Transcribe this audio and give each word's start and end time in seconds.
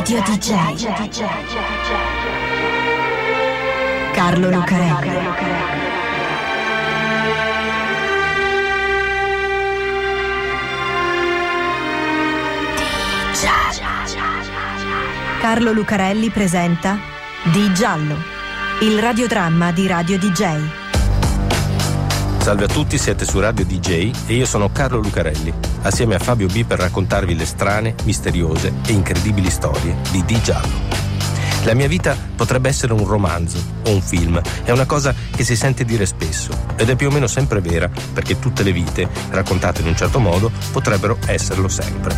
Radio 0.00 0.22
DJ. 0.22 0.50
Carlo 4.12 4.48
Lucarelli. 4.48 5.10
Carlo 15.38 15.72
Lucarelli 15.72 16.30
presenta 16.30 16.98
Di 17.52 17.70
Giallo, 17.74 18.16
il 18.80 18.98
radiodramma 18.98 19.70
di 19.70 19.86
Radio 19.86 20.16
DJ. 20.16 20.60
Salve 22.38 22.64
a 22.64 22.68
tutti, 22.68 22.96
siete 22.96 23.26
su 23.26 23.38
Radio 23.38 23.66
DJ 23.66 24.12
e 24.28 24.32
io 24.32 24.46
sono 24.46 24.72
Carlo 24.72 24.98
Lucarelli, 24.98 25.52
assieme 25.82 26.14
a 26.14 26.18
Fabio 26.18 26.46
B 26.46 26.64
per 26.64 26.78
raccontarvi 26.78 27.34
le 27.34 27.46
strane, 27.46 27.94
misteriose 28.04 28.72
e 28.86 28.92
incredibili 28.92 29.50
storie 29.50 29.96
di 30.10 30.24
Di 30.24 30.40
Giallo. 30.40 31.08
La 31.64 31.74
mia 31.74 31.88
vita 31.88 32.16
potrebbe 32.34 32.70
essere 32.70 32.94
un 32.94 33.04
romanzo 33.04 33.58
o 33.84 33.90
un 33.90 34.00
film, 34.00 34.40
è 34.64 34.70
una 34.70 34.86
cosa 34.86 35.14
che 35.34 35.44
si 35.44 35.54
sente 35.56 35.84
dire 35.84 36.06
spesso 36.06 36.56
ed 36.76 36.88
è 36.88 36.96
più 36.96 37.08
o 37.08 37.10
meno 37.10 37.26
sempre 37.26 37.60
vera 37.60 37.90
perché 38.12 38.38
tutte 38.38 38.62
le 38.62 38.72
vite, 38.72 39.08
raccontate 39.30 39.82
in 39.82 39.88
un 39.88 39.96
certo 39.96 40.20
modo, 40.20 40.50
potrebbero 40.72 41.18
esserlo 41.26 41.68
sempre. 41.68 42.16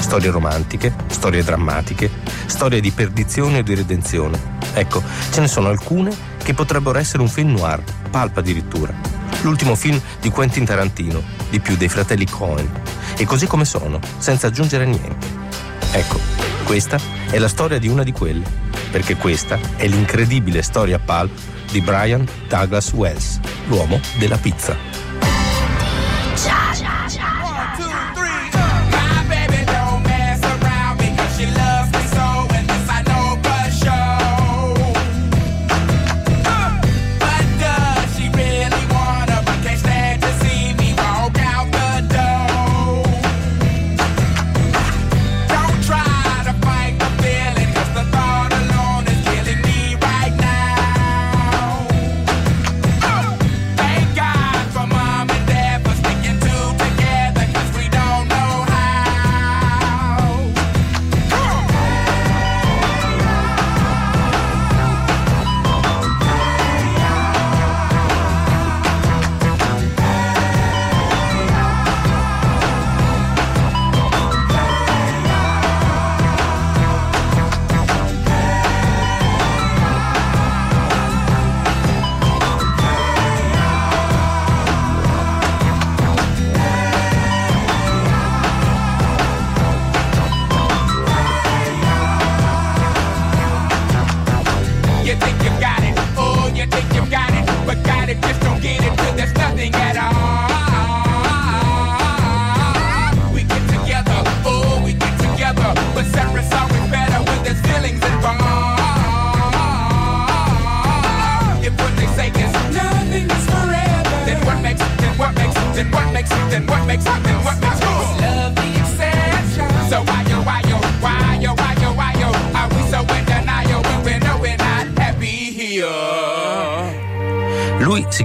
Storie 0.00 0.30
romantiche, 0.30 0.94
storie 1.08 1.42
drammatiche, 1.42 2.10
storie 2.44 2.80
di 2.80 2.90
perdizione 2.90 3.58
o 3.58 3.62
di 3.62 3.74
redenzione. 3.74 4.38
Ecco, 4.74 5.02
ce 5.30 5.40
ne 5.40 5.48
sono 5.48 5.68
alcune 5.68 6.14
che 6.42 6.52
potrebbero 6.52 6.98
essere 6.98 7.22
un 7.22 7.28
film 7.28 7.52
noir, 7.52 7.82
palpa 8.10 8.40
addirittura 8.40 9.14
l'ultimo 9.44 9.74
film 9.74 10.00
di 10.20 10.30
Quentin 10.30 10.64
Tarantino, 10.64 11.22
di 11.54 11.60
più 11.60 11.76
dei 11.76 11.88
fratelli 11.88 12.26
Cohen, 12.26 12.68
e 13.16 13.24
così 13.24 13.46
come 13.46 13.64
sono, 13.64 14.00
senza 14.18 14.48
aggiungere 14.48 14.84
niente. 14.84 15.24
Ecco, 15.92 16.18
questa 16.64 16.98
è 17.30 17.38
la 17.38 17.46
storia 17.46 17.78
di 17.78 17.86
una 17.86 18.02
di 18.02 18.10
quelle, 18.10 18.44
perché 18.90 19.14
questa 19.14 19.56
è 19.76 19.86
l'incredibile 19.86 20.62
storia 20.62 20.98
pulp 20.98 21.30
di 21.70 21.80
Brian 21.80 22.26
Douglas 22.48 22.92
Wells, 22.92 23.38
l'uomo 23.68 24.00
della 24.18 24.36
pizza. 24.36 24.76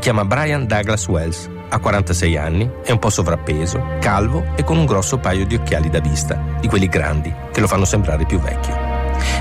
Chiama 0.09 0.25
Brian 0.25 0.66
Douglas 0.66 1.08
Wells, 1.08 1.47
ha 1.70 1.78
46 1.78 2.36
anni, 2.36 2.68
è 2.84 2.90
un 2.90 2.97
po' 2.97 3.12
sovrappeso, 3.12 3.97
calvo 4.00 4.44
e 4.56 4.64
con 4.64 4.75
un 4.75 4.88
grosso 4.88 5.20
paio 5.20 5.46
di 5.46 5.53
occhiali 5.53 5.88
da 5.88 6.00
vista, 6.00 6.58
di 6.59 6.68
quelli 6.68 6.88
grandi, 6.88 7.31
che 7.52 7.59
lo 7.59 7.68
fanno 7.68 7.86
sembrare 7.86 8.25
più 8.25 8.40
vecchio. 8.40 8.75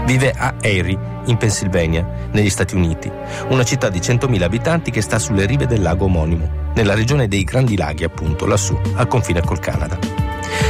Vive 0.04 0.30
a 0.36 0.56
Erie, 0.60 0.98
in 1.24 1.38
Pennsylvania, 1.38 2.06
negli 2.32 2.50
Stati 2.50 2.74
Uniti, 2.74 3.10
una 3.48 3.64
città 3.64 3.88
di 3.88 4.00
100.000 4.00 4.42
abitanti 4.42 4.90
che 4.90 5.00
sta 5.00 5.18
sulle 5.18 5.46
rive 5.46 5.66
del 5.66 5.80
lago 5.80 6.04
omonimo, 6.04 6.72
nella 6.74 6.92
regione 6.92 7.28
dei 7.28 7.44
Grandi 7.44 7.74
Laghi, 7.74 8.04
appunto, 8.04 8.44
lassù, 8.44 8.78
al 8.96 9.08
confine 9.08 9.40
col 9.40 9.60
Canada. 9.60 10.27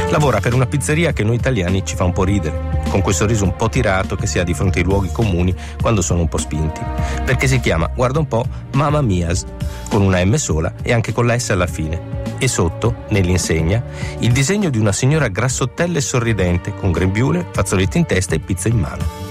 Lavora 0.09 0.39
per 0.39 0.53
una 0.53 0.65
pizzeria 0.65 1.13
che 1.13 1.23
noi 1.23 1.35
italiani 1.35 1.85
ci 1.85 1.95
fa 1.95 2.03
un 2.03 2.13
po' 2.13 2.23
ridere, 2.23 2.81
con 2.89 3.01
quel 3.01 3.13
sorriso 3.15 3.43
un 3.43 3.55
po' 3.55 3.69
tirato 3.69 4.15
che 4.15 4.27
si 4.27 4.39
ha 4.39 4.43
di 4.43 4.53
fronte 4.53 4.79
ai 4.79 4.85
luoghi 4.85 5.11
comuni 5.11 5.53
quando 5.79 6.01
sono 6.01 6.21
un 6.21 6.27
po' 6.27 6.37
spinti, 6.37 6.81
perché 7.23 7.47
si 7.47 7.59
chiama, 7.59 7.89
guarda 7.93 8.19
un 8.19 8.27
po', 8.27 8.45
Mamma 8.73 9.01
Mia's, 9.01 9.45
con 9.89 10.01
una 10.01 10.23
M 10.23 10.35
sola 10.35 10.73
e 10.81 10.93
anche 10.93 11.13
con 11.13 11.25
la 11.25 11.37
S 11.37 11.49
alla 11.49 11.67
fine. 11.67 12.17
E 12.39 12.47
sotto, 12.47 13.03
nell'insegna, 13.09 13.83
il 14.19 14.31
disegno 14.31 14.69
di 14.69 14.77
una 14.77 14.93
signora 14.93 15.27
grassottella 15.27 15.97
e 15.97 16.01
sorridente, 16.01 16.73
con 16.73 16.91
grembiule, 16.91 17.45
fazzoletti 17.51 17.97
in 17.97 18.05
testa 18.05 18.35
e 18.35 18.39
pizza 18.39 18.69
in 18.69 18.79
mano. 18.79 19.28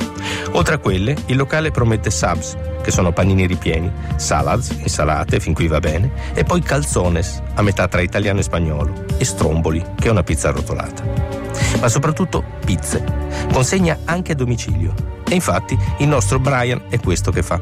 Oltre 0.53 0.75
a 0.75 0.79
quelle, 0.79 1.17
il 1.27 1.37
locale 1.37 1.71
promette 1.71 2.11
subs, 2.11 2.57
che 2.83 2.91
sono 2.91 3.13
panini 3.13 3.47
ripieni, 3.47 3.91
salads, 4.17 4.71
insalate, 4.71 5.41
fin 5.41 5.55
qui 5.55 5.67
va 5.67 5.79
bene, 5.79 6.11
e 6.35 6.45
poi 6.45 6.63
calzones, 6.63 7.43
a 7.55 7.63
metà 7.63 7.87
tra 7.89 8.01
italiano 8.01 8.41
e 8.41 8.43
spagnolo, 8.43 9.05
e 9.19 9.25
stromboli, 9.25 9.85
che 9.97 10.09
è 10.09 10.11
una 10.11 10.23
pizza 10.23 10.49
arrotolata. 10.49 11.03
Ma 11.81 11.89
soprattutto 11.89 12.43
pizze. 12.65 13.05
Consegna 13.53 13.99
anche 14.05 14.33
a 14.33 14.35
domicilio. 14.35 15.17
E 15.29 15.35
infatti 15.35 15.79
il 15.99 16.09
nostro 16.09 16.39
Brian 16.39 16.85
è 16.89 16.99
questo 16.99 17.31
che 17.31 17.43
fa. 17.43 17.59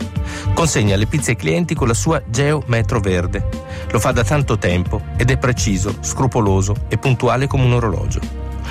Consegna 0.54 0.94
le 0.94 1.06
pizze 1.06 1.30
ai 1.30 1.36
clienti 1.36 1.74
con 1.74 1.88
la 1.88 1.94
sua 1.94 2.22
Geo 2.24 2.62
Metro 2.66 3.00
Verde. 3.00 3.48
Lo 3.90 3.98
fa 3.98 4.12
da 4.12 4.22
tanto 4.22 4.56
tempo 4.58 5.02
ed 5.16 5.30
è 5.30 5.36
preciso, 5.36 5.96
scrupoloso 6.00 6.74
e 6.88 6.98
puntuale 6.98 7.48
come 7.48 7.64
un 7.64 7.72
orologio. 7.72 8.20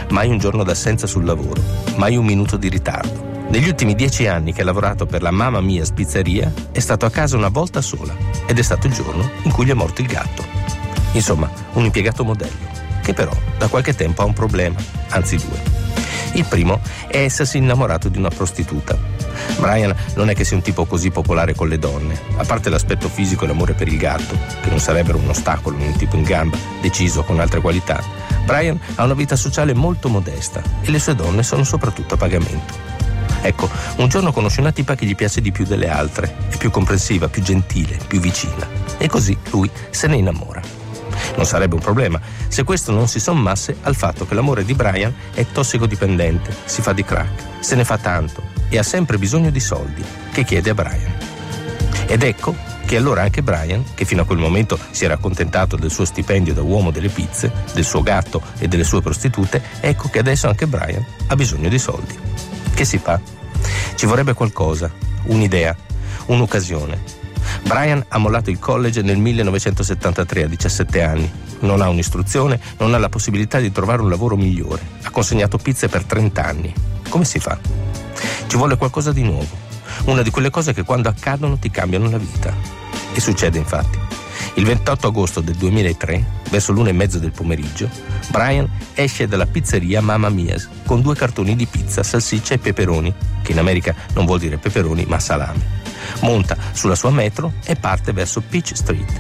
Mai 0.10 0.30
un 0.30 0.38
giorno 0.38 0.64
d'assenza 0.64 1.08
sul 1.08 1.26
lavoro, 1.26 1.62
mai 1.98 2.16
un 2.16 2.26
minuto 2.26 2.56
di 2.56 2.70
ritardo. 2.70 3.35
Negli 3.56 3.70
ultimi 3.70 3.96
dieci 3.96 4.28
anni 4.28 4.52
che 4.52 4.64
ha 4.64 4.66
lavorato 4.66 5.06
per 5.06 5.22
la 5.22 5.32
Mamma 5.32 5.62
Mia 5.62 5.86
Spizzeria 5.86 6.52
è 6.74 6.80
stato 6.80 7.06
a 7.06 7.10
casa 7.10 7.38
una 7.38 7.48
volta 7.48 7.80
sola 7.80 8.14
ed 8.46 8.60
è 8.60 8.62
stato 8.62 8.86
il 8.86 8.92
giorno 8.92 9.32
in 9.44 9.52
cui 9.54 9.66
gli 9.66 9.70
è 9.70 9.74
morto 9.74 10.02
il 10.02 10.08
gatto. 10.08 10.44
Insomma, 11.14 11.50
un 11.72 11.86
impiegato 11.86 12.26
modello, 12.26 12.68
che 13.02 13.14
però 13.14 13.32
da 13.58 13.70
qualche 13.70 13.96
tempo 13.96 14.22
ha 14.22 14.26
un 14.26 14.34
problema, 14.34 14.78
anzi 15.08 15.38
due. 15.38 15.58
Il 16.34 16.44
primo 16.44 16.82
è 17.08 17.20
essersi 17.20 17.56
innamorato 17.56 18.10
di 18.10 18.18
una 18.18 18.28
prostituta. 18.28 18.98
Brian 19.58 19.96
non 20.16 20.30
è 20.30 20.36
che 20.36 20.44
sia 20.44 20.58
un 20.58 20.62
tipo 20.62 20.84
così 20.84 21.10
popolare 21.10 21.56
con 21.56 21.70
le 21.70 21.80
donne, 21.80 22.20
a 22.36 22.44
parte 22.44 22.70
l'aspetto 22.70 23.08
fisico 23.08 23.46
e 23.46 23.48
l'amore 23.48 23.72
per 23.72 23.88
il 23.88 23.98
gatto, 23.98 24.38
che 24.62 24.70
non 24.70 24.80
sarebbero 24.80 25.18
un 25.18 25.30
ostacolo 25.30 25.78
in 25.78 25.86
un 25.86 25.96
tipo 25.96 26.18
in 26.18 26.24
gamba, 26.24 26.58
deciso 26.82 27.24
con 27.24 27.40
altre 27.40 27.62
qualità. 27.62 28.04
Brian 28.44 28.78
ha 28.96 29.06
una 29.06 29.14
vita 29.14 29.38
sociale 29.38 29.74
molto 29.74 30.10
modesta 30.10 30.62
e 30.82 30.92
le 30.92 31.00
sue 31.00 31.16
donne 31.16 31.42
sono 31.42 31.64
soprattutto 31.64 32.16
a 32.16 32.18
pagamento. 32.18 32.95
Ecco, 33.46 33.70
un 33.98 34.10
giorno 34.10 34.32
conosce 34.32 34.60
una 34.60 34.72
tipa 34.72 34.96
che 34.96 35.06
gli 35.06 35.16
piace 35.16 35.40
di 35.40 35.52
più 35.52 35.66
delle 35.66 35.88
altre, 35.88 36.36
è 36.50 36.58
più 36.58 36.72
comprensiva, 36.72 37.28
più 37.28 37.44
gentile, 37.44 38.00
più 38.08 38.20
vicina. 38.20 38.68
E 38.98 39.08
così 39.08 39.38
lui 39.52 39.70
se 39.92 40.08
ne 40.08 40.16
innamora. 40.16 40.62
Non 41.36 41.46
sarebbe 41.46 41.76
un 41.76 41.82
problema 41.82 42.20
se 42.48 42.64
questo 42.64 42.92
non 42.92 43.08
si 43.08 43.20
sommasse 43.20 43.78
al 43.84 43.96
fatto 43.96 44.26
che 44.26 44.34
l'amore 44.34 44.66
di 44.66 44.74
Brian 44.74 45.14
è 45.34 45.46
tossicodipendente, 45.52 46.56
si 46.66 46.82
fa 46.82 46.92
di 46.92 47.04
crack, 47.04 47.64
se 47.64 47.76
ne 47.76 47.84
fa 47.84 48.00
tanto 48.00 48.42
e 48.68 48.80
ha 48.80 48.84
sempre 48.84 49.20
bisogno 49.20 49.52
di 49.52 49.60
soldi, 49.60 50.04
che 50.32 50.44
chiede 50.44 50.72
a 50.72 50.74
Brian. 50.74 51.14
Ed 52.08 52.24
ecco 52.24 52.56
che 52.86 52.98
allora 52.98 53.22
anche 53.22 53.44
Brian, 53.44 53.84
che 53.94 54.06
fino 54.06 54.24
a 54.24 54.26
quel 54.26 54.40
momento 54.40 54.78
si 54.90 55.06
era 55.06 55.16
accontentato 55.16 55.76
del 55.76 55.92
suo 55.92 56.06
stipendio 56.06 56.54
da 56.54 56.62
uomo 56.64 56.90
delle 56.90 57.10
pizze, 57.10 57.52
del 57.74 57.86
suo 57.86 58.02
gatto 58.02 58.42
e 58.58 58.68
delle 58.68 58.84
sue 58.84 59.02
prostitute, 59.02 59.62
ecco 59.82 60.10
che 60.10 60.20
adesso 60.20 60.48
anche 60.48 60.66
Brian 60.66 61.06
ha 61.28 61.36
bisogno 61.36 61.70
di 61.70 61.80
soldi. 61.80 62.18
Che 62.76 62.84
si 62.84 62.98
fa? 62.98 63.22
Ci 63.96 64.06
vorrebbe 64.06 64.34
qualcosa, 64.34 64.92
un'idea, 65.28 65.74
un'occasione. 66.26 67.02
Brian 67.64 68.04
ha 68.10 68.18
mollato 68.18 68.50
il 68.50 68.60
college 68.60 69.02
nel 69.02 69.18
1973 69.18 70.44
a 70.44 70.48
17 70.48 71.02
anni. 71.02 71.32
Non 71.60 71.82
ha 71.82 71.88
un'istruzione, 71.88 72.60
non 72.80 72.94
ha 72.94 72.98
la 72.98 73.08
possibilità 73.08 73.60
di 73.60 73.72
trovare 73.72 74.02
un 74.02 74.10
lavoro 74.10 74.36
migliore. 74.36 74.82
Ha 75.04 75.10
consegnato 75.10 75.58
pizze 75.58 75.88
per 75.88 76.04
30 76.04 76.44
anni. 76.44 76.74
Come 77.08 77.24
si 77.24 77.40
fa? 77.40 77.58
Ci 78.46 78.58
vuole 78.58 78.76
qualcosa 78.76 79.14
di 79.14 79.24
nuovo. 79.24 79.48
Una 80.08 80.22
di 80.22 80.30
quelle 80.30 80.50
cose 80.50 80.74
che 80.74 80.84
quando 80.84 81.08
accadono 81.08 81.58
ti 81.58 81.72
cambiano 81.72 82.10
la 82.10 82.18
vita. 82.18 82.54
E 83.14 83.22
succede 83.22 83.58
infatti. 83.58 84.05
Il 84.58 84.64
28 84.64 85.08
agosto 85.08 85.42
del 85.42 85.56
2003, 85.56 86.24
verso 86.50 86.72
l'una 86.72 86.88
e 86.88 86.94
mezzo 86.94 87.20
del 87.20 87.32
pomeriggio, 87.32 87.90
Brian 88.30 88.70
esce 88.94 89.28
dalla 89.28 89.46
pizzeria 89.46 90.02
Mamma 90.02 90.30
Mia's 90.30 90.70
con 90.86 91.02
due 91.02 91.14
cartoni 91.14 91.58
di 91.58 91.66
pizza, 91.66 92.04
salsiccia 92.04 92.54
e 92.54 92.60
peperoni, 92.60 93.14
che 93.44 93.52
in 93.52 93.60
America 93.60 93.94
non 94.14 94.26
vuol 94.26 94.40
dire 94.40 94.58
peperoni 94.58 95.04
ma 95.08 95.20
salame. 95.20 95.84
Monta 96.22 96.56
sulla 96.72 96.96
sua 96.96 97.12
metro 97.12 97.56
e 97.66 97.76
parte 97.76 98.14
verso 98.14 98.40
Peach 98.40 98.78
Street, 98.78 99.12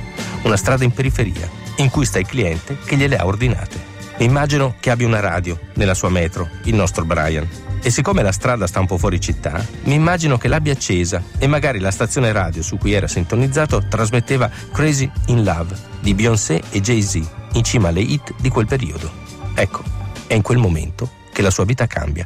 una 0.43 0.55
strada 0.55 0.85
in 0.85 0.93
periferia, 0.93 1.49
in 1.77 1.89
cui 1.89 2.05
sta 2.05 2.17
il 2.17 2.27
cliente 2.27 2.77
che 2.85 2.95
gliele 2.95 3.17
ha 3.17 3.25
ordinate. 3.25 3.93
Immagino 4.19 4.75
che 4.79 4.89
abbia 4.89 5.05
una 5.05 5.19
radio 5.19 5.59
nella 5.73 5.93
sua 5.93 6.09
metro, 6.09 6.47
il 6.63 6.75
nostro 6.75 7.03
Brian. 7.03 7.45
E 7.85 7.91
siccome 7.91 8.23
la 8.23 8.31
strada 8.31 8.65
sta 8.65 8.79
un 8.79 8.87
po' 8.87 8.97
fuori 8.97 9.19
città, 9.19 9.63
mi 9.83 9.93
immagino 9.93 10.39
che 10.39 10.47
l'abbia 10.47 10.73
accesa 10.73 11.21
e 11.37 11.45
magari 11.45 11.77
la 11.77 11.91
stazione 11.91 12.31
radio 12.31 12.63
su 12.63 12.79
cui 12.79 12.93
era 12.93 13.07
sintonizzato 13.07 13.85
trasmetteva 13.87 14.49
Crazy 14.71 15.07
in 15.27 15.43
Love 15.43 15.77
di 15.99 16.15
Beyoncé 16.15 16.63
e 16.71 16.81
Jay-Z 16.81 17.21
in 17.51 17.63
cima 17.63 17.89
alle 17.89 18.01
hit 18.01 18.33
di 18.39 18.49
quel 18.49 18.65
periodo. 18.65 19.11
Ecco, 19.53 19.83
è 20.25 20.33
in 20.33 20.41
quel 20.41 20.57
momento 20.57 21.11
che 21.31 21.43
la 21.43 21.51
sua 21.51 21.65
vita 21.65 21.85
cambia. 21.85 22.25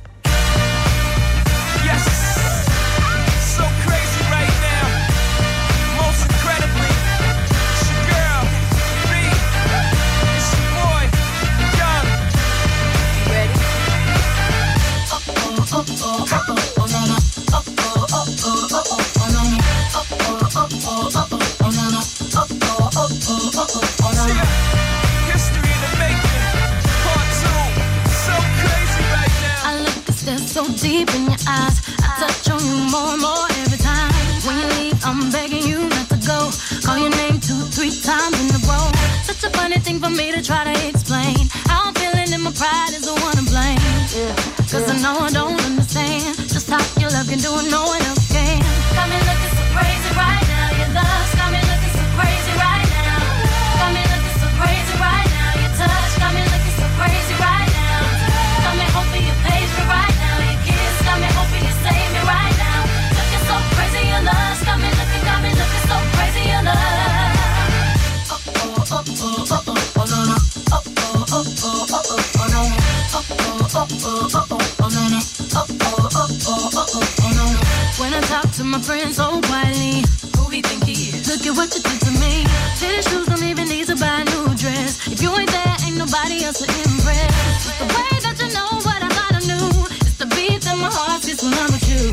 To 78.59 78.65
my 78.65 78.81
friends 78.81 79.15
oh, 79.23 79.39
so 79.39 79.47
quietly, 79.47 80.03
who 80.35 80.51
he 80.51 80.59
think 80.59 80.83
he 80.83 81.15
is? 81.15 81.31
Look 81.31 81.47
at 81.47 81.55
what 81.55 81.71
you 81.71 81.79
did 81.79 81.99
to 82.03 82.11
me. 82.19 82.43
Tennis 82.75 83.07
shoes 83.07 83.23
don't 83.31 83.43
even 83.47 83.71
need 83.71 83.87
to 83.87 83.95
buy 83.95 84.19
a 84.19 84.25
new 84.35 84.51
dress. 84.59 85.07
If 85.07 85.23
you 85.23 85.31
ain't 85.31 85.47
there, 85.47 85.75
ain't 85.87 85.95
nobody 85.95 86.43
else 86.43 86.59
to 86.59 86.67
impress. 86.67 87.31
It's 87.55 87.79
the 87.79 87.87
way 87.87 88.11
that 88.19 88.35
you 88.35 88.51
know 88.51 88.67
what 88.83 88.99
I 88.99 89.07
thought 89.15 89.39
I 89.39 89.41
knew. 89.47 89.63
It's 90.03 90.19
the 90.19 90.27
beat 90.35 90.59
that 90.67 90.75
my 90.75 90.91
heart 90.91 91.23
gets 91.23 91.39
when 91.39 91.55
I'm 91.55 91.71
with 91.71 91.87
you. 91.87 92.11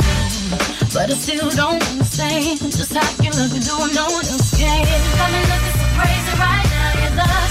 But 0.95 1.11
I 1.11 1.19
still 1.19 1.51
don't 1.51 1.83
understand 1.83 2.63
just 2.63 2.95
how 2.95 3.11
you 3.19 3.35
look 3.35 3.51
and 3.51 3.67
do 3.67 3.75
no 3.91 4.07
one 4.07 4.27
else 4.31 4.55
can. 4.55 4.87
Got 5.19 5.35
me 5.35 5.43
looking 5.51 5.75
so 5.83 5.87
crazy 5.99 6.35
right 6.39 6.67
now. 6.71 7.03
Your 7.03 7.13
love's 7.27 7.46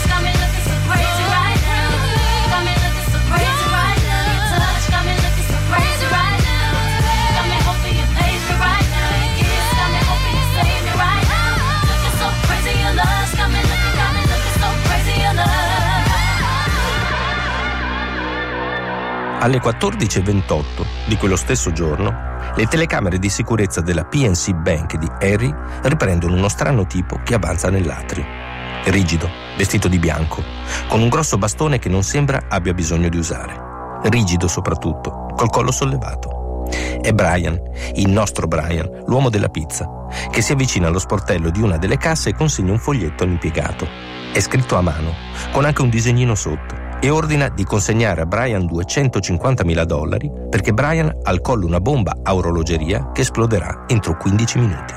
Alle 19.45 19.61
14.28 19.61 20.63
di 21.05 21.17
quello 21.17 21.35
stesso 21.35 21.71
giorno, 21.71 22.11
le 22.55 22.65
telecamere 22.65 23.19
di 23.19 23.29
sicurezza 23.29 23.79
della 23.79 24.03
PNC 24.03 24.53
Bank 24.53 24.95
di 24.95 25.07
Harry 25.19 25.53
riprendono 25.83 26.33
uno 26.33 26.49
strano 26.49 26.87
tipo 26.87 27.19
che 27.23 27.35
avanza 27.35 27.69
nell'atrio. 27.69 28.25
Rigido, 28.85 29.29
vestito 29.55 29.87
di 29.87 29.99
bianco, 29.99 30.41
con 30.87 30.99
un 30.99 31.09
grosso 31.09 31.37
bastone 31.37 31.77
che 31.77 31.89
non 31.89 32.01
sembra 32.01 32.45
abbia 32.49 32.73
bisogno 32.73 33.07
di 33.07 33.17
usare. 33.17 33.53
Rigido 34.09 34.47
soprattutto, 34.47 35.27
col 35.35 35.51
collo 35.51 35.71
sollevato. 35.71 36.65
È 36.99 37.13
Brian, 37.13 37.61
il 37.93 38.09
nostro 38.09 38.47
Brian, 38.47 39.03
l'uomo 39.05 39.29
della 39.29 39.49
pizza, 39.49 39.87
che 40.31 40.41
si 40.41 40.53
avvicina 40.53 40.87
allo 40.87 40.97
sportello 40.97 41.51
di 41.51 41.61
una 41.61 41.77
delle 41.77 41.97
casse 41.97 42.29
e 42.29 42.33
consegna 42.33 42.71
un 42.71 42.79
foglietto 42.79 43.23
all'impiegato. 43.23 43.87
È 44.33 44.39
scritto 44.39 44.75
a 44.75 44.81
mano, 44.81 45.13
con 45.51 45.65
anche 45.65 45.83
un 45.83 45.89
disegnino 45.89 46.33
sotto 46.33 46.84
e 47.05 47.11
ordina 47.11 47.49
di 47.49 47.63
consegnare 47.63 48.21
a 48.21 48.25
Brian 48.25 48.63
250.000 48.63 49.83
dollari 49.83 50.31
perché 50.49 50.73
Brian 50.73 51.07
ha 51.07 51.29
al 51.29 51.39
collo 51.39 51.67
una 51.67 51.79
bomba 51.79 52.17
a 52.23 52.33
orologeria 52.33 53.11
che 53.11 53.21
esploderà 53.21 53.83
entro 53.85 54.17
15 54.17 54.57
minuti. 54.57 54.93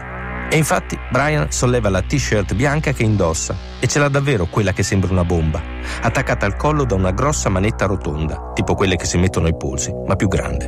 E 0.51 0.57
infatti 0.57 0.99
Brian 1.11 1.51
solleva 1.51 1.91
la 1.91 2.01
t-shirt 2.01 2.55
bianca 2.55 2.93
che 2.93 3.03
indossa 3.03 3.55
e 3.79 3.87
ce 3.87 3.99
l'ha 3.99 4.09
davvero 4.09 4.47
quella 4.47 4.73
che 4.73 4.83
sembra 4.83 5.13
una 5.13 5.25
bomba, 5.25 5.61
attaccata 6.01 6.47
al 6.47 6.57
collo 6.57 6.87
da 6.87 6.95
una 6.95 7.11
grossa 7.11 7.51
manetta 7.51 7.85
rotonda, 7.85 8.53
tipo 8.55 8.75
quelle 8.75 8.97
che 8.97 9.05
si 9.05 9.19
mettono 9.19 9.45
ai 9.45 9.55
polsi, 9.55 9.93
ma 10.07 10.17
più 10.17 10.29
grande. 10.29 10.67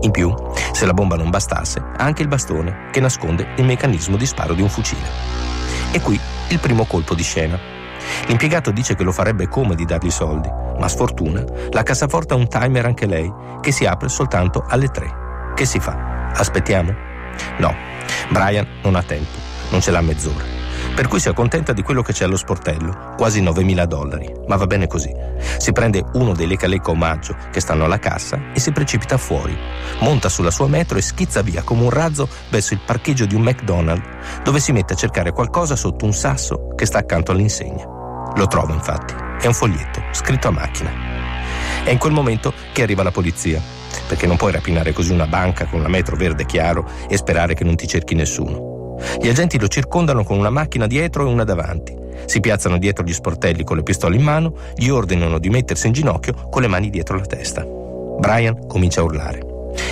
In 0.00 0.10
più, 0.10 0.34
se 0.72 0.86
la 0.86 0.94
bomba 0.94 1.16
non 1.16 1.28
bastasse, 1.28 1.80
ha 1.80 2.02
anche 2.02 2.22
il 2.22 2.28
bastone 2.28 2.88
che 2.90 3.00
nasconde 3.00 3.48
il 3.58 3.66
meccanismo 3.66 4.16
di 4.16 4.24
sparo 4.24 4.54
di 4.54 4.62
un 4.62 4.70
fucile. 4.70 5.06
E 5.92 6.00
qui 6.00 6.18
il 6.48 6.58
primo 6.60 6.86
colpo 6.86 7.14
di 7.14 7.22
scena. 7.22 7.58
L'impiegato 8.26 8.70
dice 8.70 8.94
che 8.94 9.04
lo 9.04 9.12
farebbe 9.12 9.48
come 9.48 9.74
di 9.74 9.84
dargli 9.84 10.10
soldi, 10.10 10.50
ma 10.82 10.88
sfortuna, 10.88 11.44
la 11.70 11.84
cassaforte 11.84 12.34
ha 12.34 12.36
un 12.36 12.48
timer 12.48 12.84
anche 12.86 13.06
lei, 13.06 13.32
che 13.60 13.70
si 13.70 13.86
apre 13.86 14.08
soltanto 14.08 14.64
alle 14.66 14.88
3. 14.88 15.14
Che 15.54 15.64
si 15.64 15.78
fa? 15.78 16.32
Aspettiamo? 16.34 16.92
No, 17.58 17.72
Brian 18.30 18.66
non 18.82 18.96
ha 18.96 19.02
tempo, 19.04 19.38
non 19.70 19.80
ce 19.80 19.92
l'ha 19.92 20.00
mezz'ora. 20.00 20.42
Per 20.96 21.06
cui 21.06 21.20
si 21.20 21.28
accontenta 21.28 21.72
di 21.72 21.82
quello 21.82 22.02
che 22.02 22.12
c'è 22.12 22.24
allo 22.24 22.36
sportello, 22.36 23.14
quasi 23.16 23.40
9.000 23.40 23.84
dollari, 23.84 24.28
ma 24.48 24.56
va 24.56 24.66
bene 24.66 24.88
così. 24.88 25.14
Si 25.56 25.70
prende 25.70 26.04
uno 26.14 26.32
dei 26.32 26.48
lecca-lecca 26.48 26.90
omaggio 26.90 27.36
che 27.52 27.60
stanno 27.60 27.84
alla 27.84 28.00
cassa 28.00 28.50
e 28.52 28.58
si 28.58 28.72
precipita 28.72 29.16
fuori. 29.16 29.56
Monta 30.00 30.28
sulla 30.28 30.50
sua 30.50 30.66
metro 30.66 30.98
e 30.98 31.02
schizza 31.02 31.42
via 31.42 31.62
come 31.62 31.82
un 31.82 31.90
razzo 31.90 32.28
verso 32.50 32.74
il 32.74 32.80
parcheggio 32.84 33.24
di 33.24 33.36
un 33.36 33.42
McDonald's, 33.42 34.08
dove 34.42 34.58
si 34.58 34.72
mette 34.72 34.94
a 34.94 34.96
cercare 34.96 35.30
qualcosa 35.30 35.76
sotto 35.76 36.04
un 36.04 36.12
sasso 36.12 36.74
che 36.74 36.86
sta 36.86 36.98
accanto 36.98 37.30
all'insegna. 37.30 37.84
Lo 38.34 38.46
trova 38.48 38.74
infatti, 38.74 39.14
è 39.46 39.48
un 39.48 39.54
foglietto 39.54 40.02
scritto 40.12 40.48
a 40.48 40.52
macchina. 40.52 40.90
È 41.84 41.90
in 41.90 41.98
quel 41.98 42.12
momento 42.12 42.52
che 42.72 42.82
arriva 42.82 43.02
la 43.02 43.10
polizia, 43.10 43.60
perché 44.06 44.26
non 44.26 44.36
puoi 44.36 44.52
rapinare 44.52 44.92
così 44.92 45.12
una 45.12 45.26
banca 45.26 45.66
con 45.66 45.80
una 45.80 45.88
metro 45.88 46.16
verde 46.16 46.46
chiaro 46.46 46.88
e 47.08 47.16
sperare 47.16 47.54
che 47.54 47.64
non 47.64 47.74
ti 47.74 47.86
cerchi 47.86 48.14
nessuno. 48.14 48.96
Gli 49.20 49.28
agenti 49.28 49.58
lo 49.58 49.66
circondano 49.66 50.22
con 50.22 50.38
una 50.38 50.50
macchina 50.50 50.86
dietro 50.86 51.26
e 51.26 51.32
una 51.32 51.44
davanti. 51.44 51.96
Si 52.26 52.38
piazzano 52.38 52.78
dietro 52.78 53.04
gli 53.04 53.12
sportelli 53.12 53.64
con 53.64 53.76
le 53.76 53.82
pistole 53.82 54.16
in 54.16 54.22
mano, 54.22 54.54
gli 54.76 54.88
ordinano 54.88 55.38
di 55.38 55.50
mettersi 55.50 55.88
in 55.88 55.92
ginocchio 55.92 56.48
con 56.48 56.62
le 56.62 56.68
mani 56.68 56.88
dietro 56.88 57.16
la 57.16 57.26
testa. 57.26 57.64
Brian 57.64 58.66
comincia 58.68 59.00
a 59.00 59.04
urlare. 59.04 59.40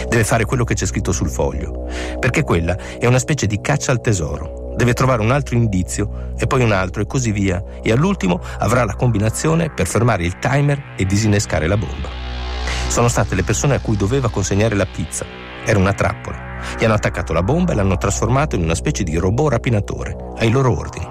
Deve 0.08 0.24
fare 0.24 0.44
quello 0.44 0.64
che 0.64 0.74
c'è 0.74 0.86
scritto 0.86 1.10
sul 1.10 1.28
foglio, 1.28 1.88
perché 2.20 2.42
quella 2.44 2.76
è 2.98 3.06
una 3.06 3.18
specie 3.18 3.46
di 3.46 3.60
caccia 3.60 3.90
al 3.90 4.00
tesoro. 4.00 4.59
Deve 4.80 4.94
trovare 4.94 5.20
un 5.20 5.30
altro 5.30 5.56
indizio 5.56 6.32
e 6.38 6.46
poi 6.46 6.62
un 6.62 6.72
altro 6.72 7.02
e 7.02 7.06
così 7.06 7.32
via, 7.32 7.62
e 7.82 7.92
all'ultimo 7.92 8.40
avrà 8.60 8.82
la 8.86 8.94
combinazione 8.94 9.68
per 9.68 9.86
fermare 9.86 10.24
il 10.24 10.38
timer 10.38 10.94
e 10.96 11.04
disinnescare 11.04 11.66
la 11.66 11.76
bomba. 11.76 12.08
sono 12.88 13.08
state 13.08 13.34
le 13.34 13.42
persone 13.42 13.74
a 13.74 13.80
cui 13.80 13.98
doveva 13.98 14.30
consegnare 14.30 14.74
la 14.74 14.86
pizza. 14.86 15.26
Era 15.66 15.78
una 15.78 15.92
trappola. 15.92 16.56
Gli 16.78 16.86
hanno 16.86 16.94
attaccato 16.94 17.34
la 17.34 17.42
bomba 17.42 17.72
e 17.72 17.74
l'hanno 17.74 17.98
trasformato 17.98 18.56
in 18.56 18.62
una 18.62 18.74
specie 18.74 19.04
di 19.04 19.18
robot 19.18 19.50
rapinatore, 19.50 20.16
ai 20.38 20.50
loro 20.50 20.74
ordini. 20.74 21.06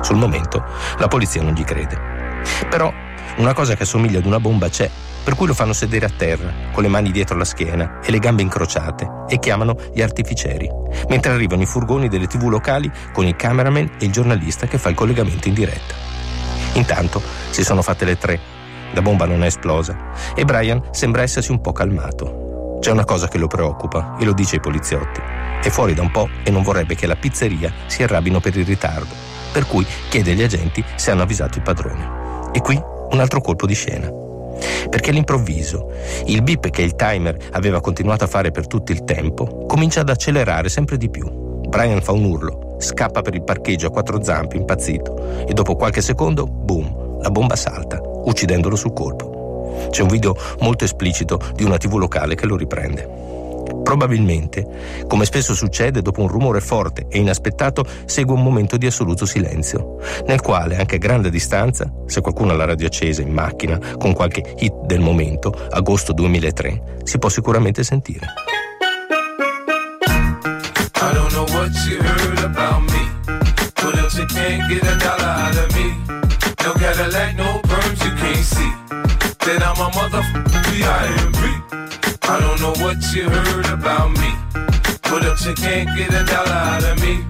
Sul 0.00 0.16
momento 0.16 0.64
la 0.96 1.08
polizia 1.08 1.42
non 1.42 1.52
gli 1.52 1.64
crede. 1.64 2.40
Però 2.70 2.90
una 3.36 3.54
cosa 3.54 3.74
che 3.74 3.82
assomiglia 3.82 4.18
ad 4.18 4.26
una 4.26 4.40
bomba 4.40 4.68
c'è, 4.68 4.90
per 5.24 5.34
cui 5.34 5.46
lo 5.46 5.54
fanno 5.54 5.72
sedere 5.72 6.06
a 6.06 6.10
terra, 6.14 6.52
con 6.72 6.82
le 6.82 6.88
mani 6.88 7.12
dietro 7.12 7.36
la 7.36 7.44
schiena 7.44 8.00
e 8.04 8.10
le 8.10 8.18
gambe 8.18 8.42
incrociate, 8.42 9.24
e 9.28 9.38
chiamano 9.38 9.76
gli 9.94 10.02
artificieri, 10.02 10.68
mentre 11.08 11.32
arrivano 11.32 11.62
i 11.62 11.66
furgoni 11.66 12.08
delle 12.08 12.26
tv 12.26 12.48
locali 12.48 12.90
con 13.12 13.26
il 13.26 13.36
cameraman 13.36 13.92
e 13.98 14.04
il 14.04 14.12
giornalista 14.12 14.66
che 14.66 14.78
fa 14.78 14.88
il 14.88 14.94
collegamento 14.94 15.48
in 15.48 15.54
diretta. 15.54 15.94
Intanto 16.74 17.22
si 17.50 17.62
sono 17.62 17.82
fatte 17.82 18.04
le 18.04 18.18
tre, 18.18 18.40
la 18.92 19.02
bomba 19.02 19.26
non 19.26 19.42
è 19.42 19.46
esplosa 19.46 19.96
e 20.34 20.44
Brian 20.44 20.82
sembra 20.90 21.22
essersi 21.22 21.50
un 21.50 21.60
po' 21.60 21.72
calmato. 21.72 22.78
C'è 22.80 22.90
una 22.90 23.04
cosa 23.04 23.28
che 23.28 23.38
lo 23.38 23.46
preoccupa 23.46 24.16
e 24.18 24.24
lo 24.24 24.32
dice 24.32 24.56
ai 24.56 24.60
poliziotti. 24.60 25.20
È 25.62 25.68
fuori 25.68 25.94
da 25.94 26.02
un 26.02 26.10
po' 26.10 26.28
e 26.42 26.50
non 26.50 26.62
vorrebbe 26.62 26.96
che 26.96 27.06
la 27.06 27.14
pizzeria 27.14 27.72
si 27.86 28.02
arrabbino 28.02 28.40
per 28.40 28.56
il 28.56 28.66
ritardo, 28.66 29.14
per 29.52 29.66
cui 29.66 29.86
chiede 30.08 30.32
agli 30.32 30.42
agenti 30.42 30.84
se 30.96 31.12
hanno 31.12 31.22
avvisato 31.22 31.58
il 31.58 31.62
padrone. 31.62 32.50
E 32.52 32.60
qui 32.60 32.82
un 33.12 33.20
altro 33.20 33.40
colpo 33.40 33.66
di 33.66 33.74
scena 33.74 34.10
perché 34.88 35.10
all'improvviso 35.10 35.90
il 36.26 36.42
bip 36.42 36.70
che 36.70 36.82
il 36.82 36.94
timer 36.94 37.36
aveva 37.52 37.80
continuato 37.80 38.24
a 38.24 38.26
fare 38.26 38.50
per 38.50 38.66
tutto 38.66 38.92
il 38.92 39.04
tempo 39.04 39.64
comincia 39.66 40.00
ad 40.00 40.10
accelerare 40.10 40.68
sempre 40.68 40.96
di 40.96 41.08
più. 41.08 41.40
Brian 41.68 42.02
fa 42.02 42.12
un 42.12 42.24
urlo, 42.24 42.76
scappa 42.78 43.22
per 43.22 43.34
il 43.34 43.42
parcheggio 43.42 43.86
a 43.86 43.90
quattro 43.90 44.22
zampe 44.22 44.56
impazzito 44.56 45.46
e 45.46 45.52
dopo 45.54 45.74
qualche 45.74 46.02
secondo, 46.02 46.46
boom, 46.46 47.20
la 47.22 47.30
bomba 47.30 47.56
salta, 47.56 48.00
uccidendolo 48.02 48.76
sul 48.76 48.92
colpo. 48.92 49.88
C'è 49.88 50.02
un 50.02 50.08
video 50.08 50.36
molto 50.60 50.84
esplicito 50.84 51.40
di 51.54 51.64
una 51.64 51.78
tv 51.78 51.94
locale 51.94 52.34
che 52.34 52.46
lo 52.46 52.56
riprende. 52.56 53.31
Probabilmente, 53.82 55.04
come 55.06 55.24
spesso 55.24 55.54
succede, 55.54 56.02
dopo 56.02 56.20
un 56.20 56.28
rumore 56.28 56.60
forte 56.60 57.06
e 57.08 57.18
inaspettato 57.18 57.84
segue 58.04 58.34
un 58.34 58.42
momento 58.42 58.76
di 58.76 58.86
assoluto 58.86 59.26
silenzio, 59.26 59.98
nel 60.26 60.40
quale, 60.40 60.76
anche 60.76 60.96
a 60.96 60.98
grande 60.98 61.30
distanza, 61.30 61.92
se 62.06 62.20
qualcuno 62.20 62.52
ha 62.52 62.56
la 62.56 62.64
radio 62.64 62.86
accesa 62.86 63.22
in 63.22 63.32
macchina 63.32 63.78
con 63.98 64.12
qualche 64.12 64.54
hit 64.58 64.72
del 64.86 65.00
momento, 65.00 65.52
agosto 65.70 66.12
2003, 66.12 67.00
si 67.04 67.18
può 67.18 67.28
sicuramente 67.28 67.82
sentire. 67.82 68.26
I 70.94 71.12
don't 71.14 71.32
know 71.32 71.44
what 71.56 71.70
you 71.86 71.98
heard 72.00 72.38
about 72.44 72.82
me, 72.82 73.10
but 73.82 73.94
if 73.96 74.14
you 74.16 74.26
can't 74.26 74.68
get 74.68 74.82
a 74.84 74.96
dollar 74.96 75.28
out 75.28 75.56
of 75.56 75.74
me, 75.74 75.96
no 76.64 76.72
Cadillac, 76.74 77.36
no 77.36 77.60
perms, 77.64 78.04
you 78.04 78.14
can't 78.16 78.44
see 78.44 78.72
that 79.38 79.62
I'm 79.62 79.80
a 79.80 79.90
motherfucker, 79.90 80.62
B.I.M.B. 80.70 81.81
I 82.24 82.40
don't 82.40 82.60
know 82.60 82.74
what 82.84 82.98
you 83.14 83.28
heard 83.28 83.66
about 83.66 84.10
me. 84.12 84.30
But 85.02 85.26
up, 85.26 85.38
you 85.44 85.54
can't 85.54 85.88
get 85.96 86.08
a 86.14 86.24
dollar 86.24 86.52
out 86.52 86.84
of 86.84 87.00
me, 87.02 87.24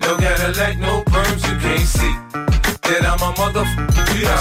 no 0.00 0.16
Cadillac, 0.16 0.78
no 0.78 1.02
perms, 1.04 1.42
you 1.44 1.58
can't 1.60 1.86
see 1.86 2.14
that 2.88 3.04
I'm 3.04 3.20
a 3.20 3.32
motherfucker. 3.36 4.22
Yeah, 4.22 4.36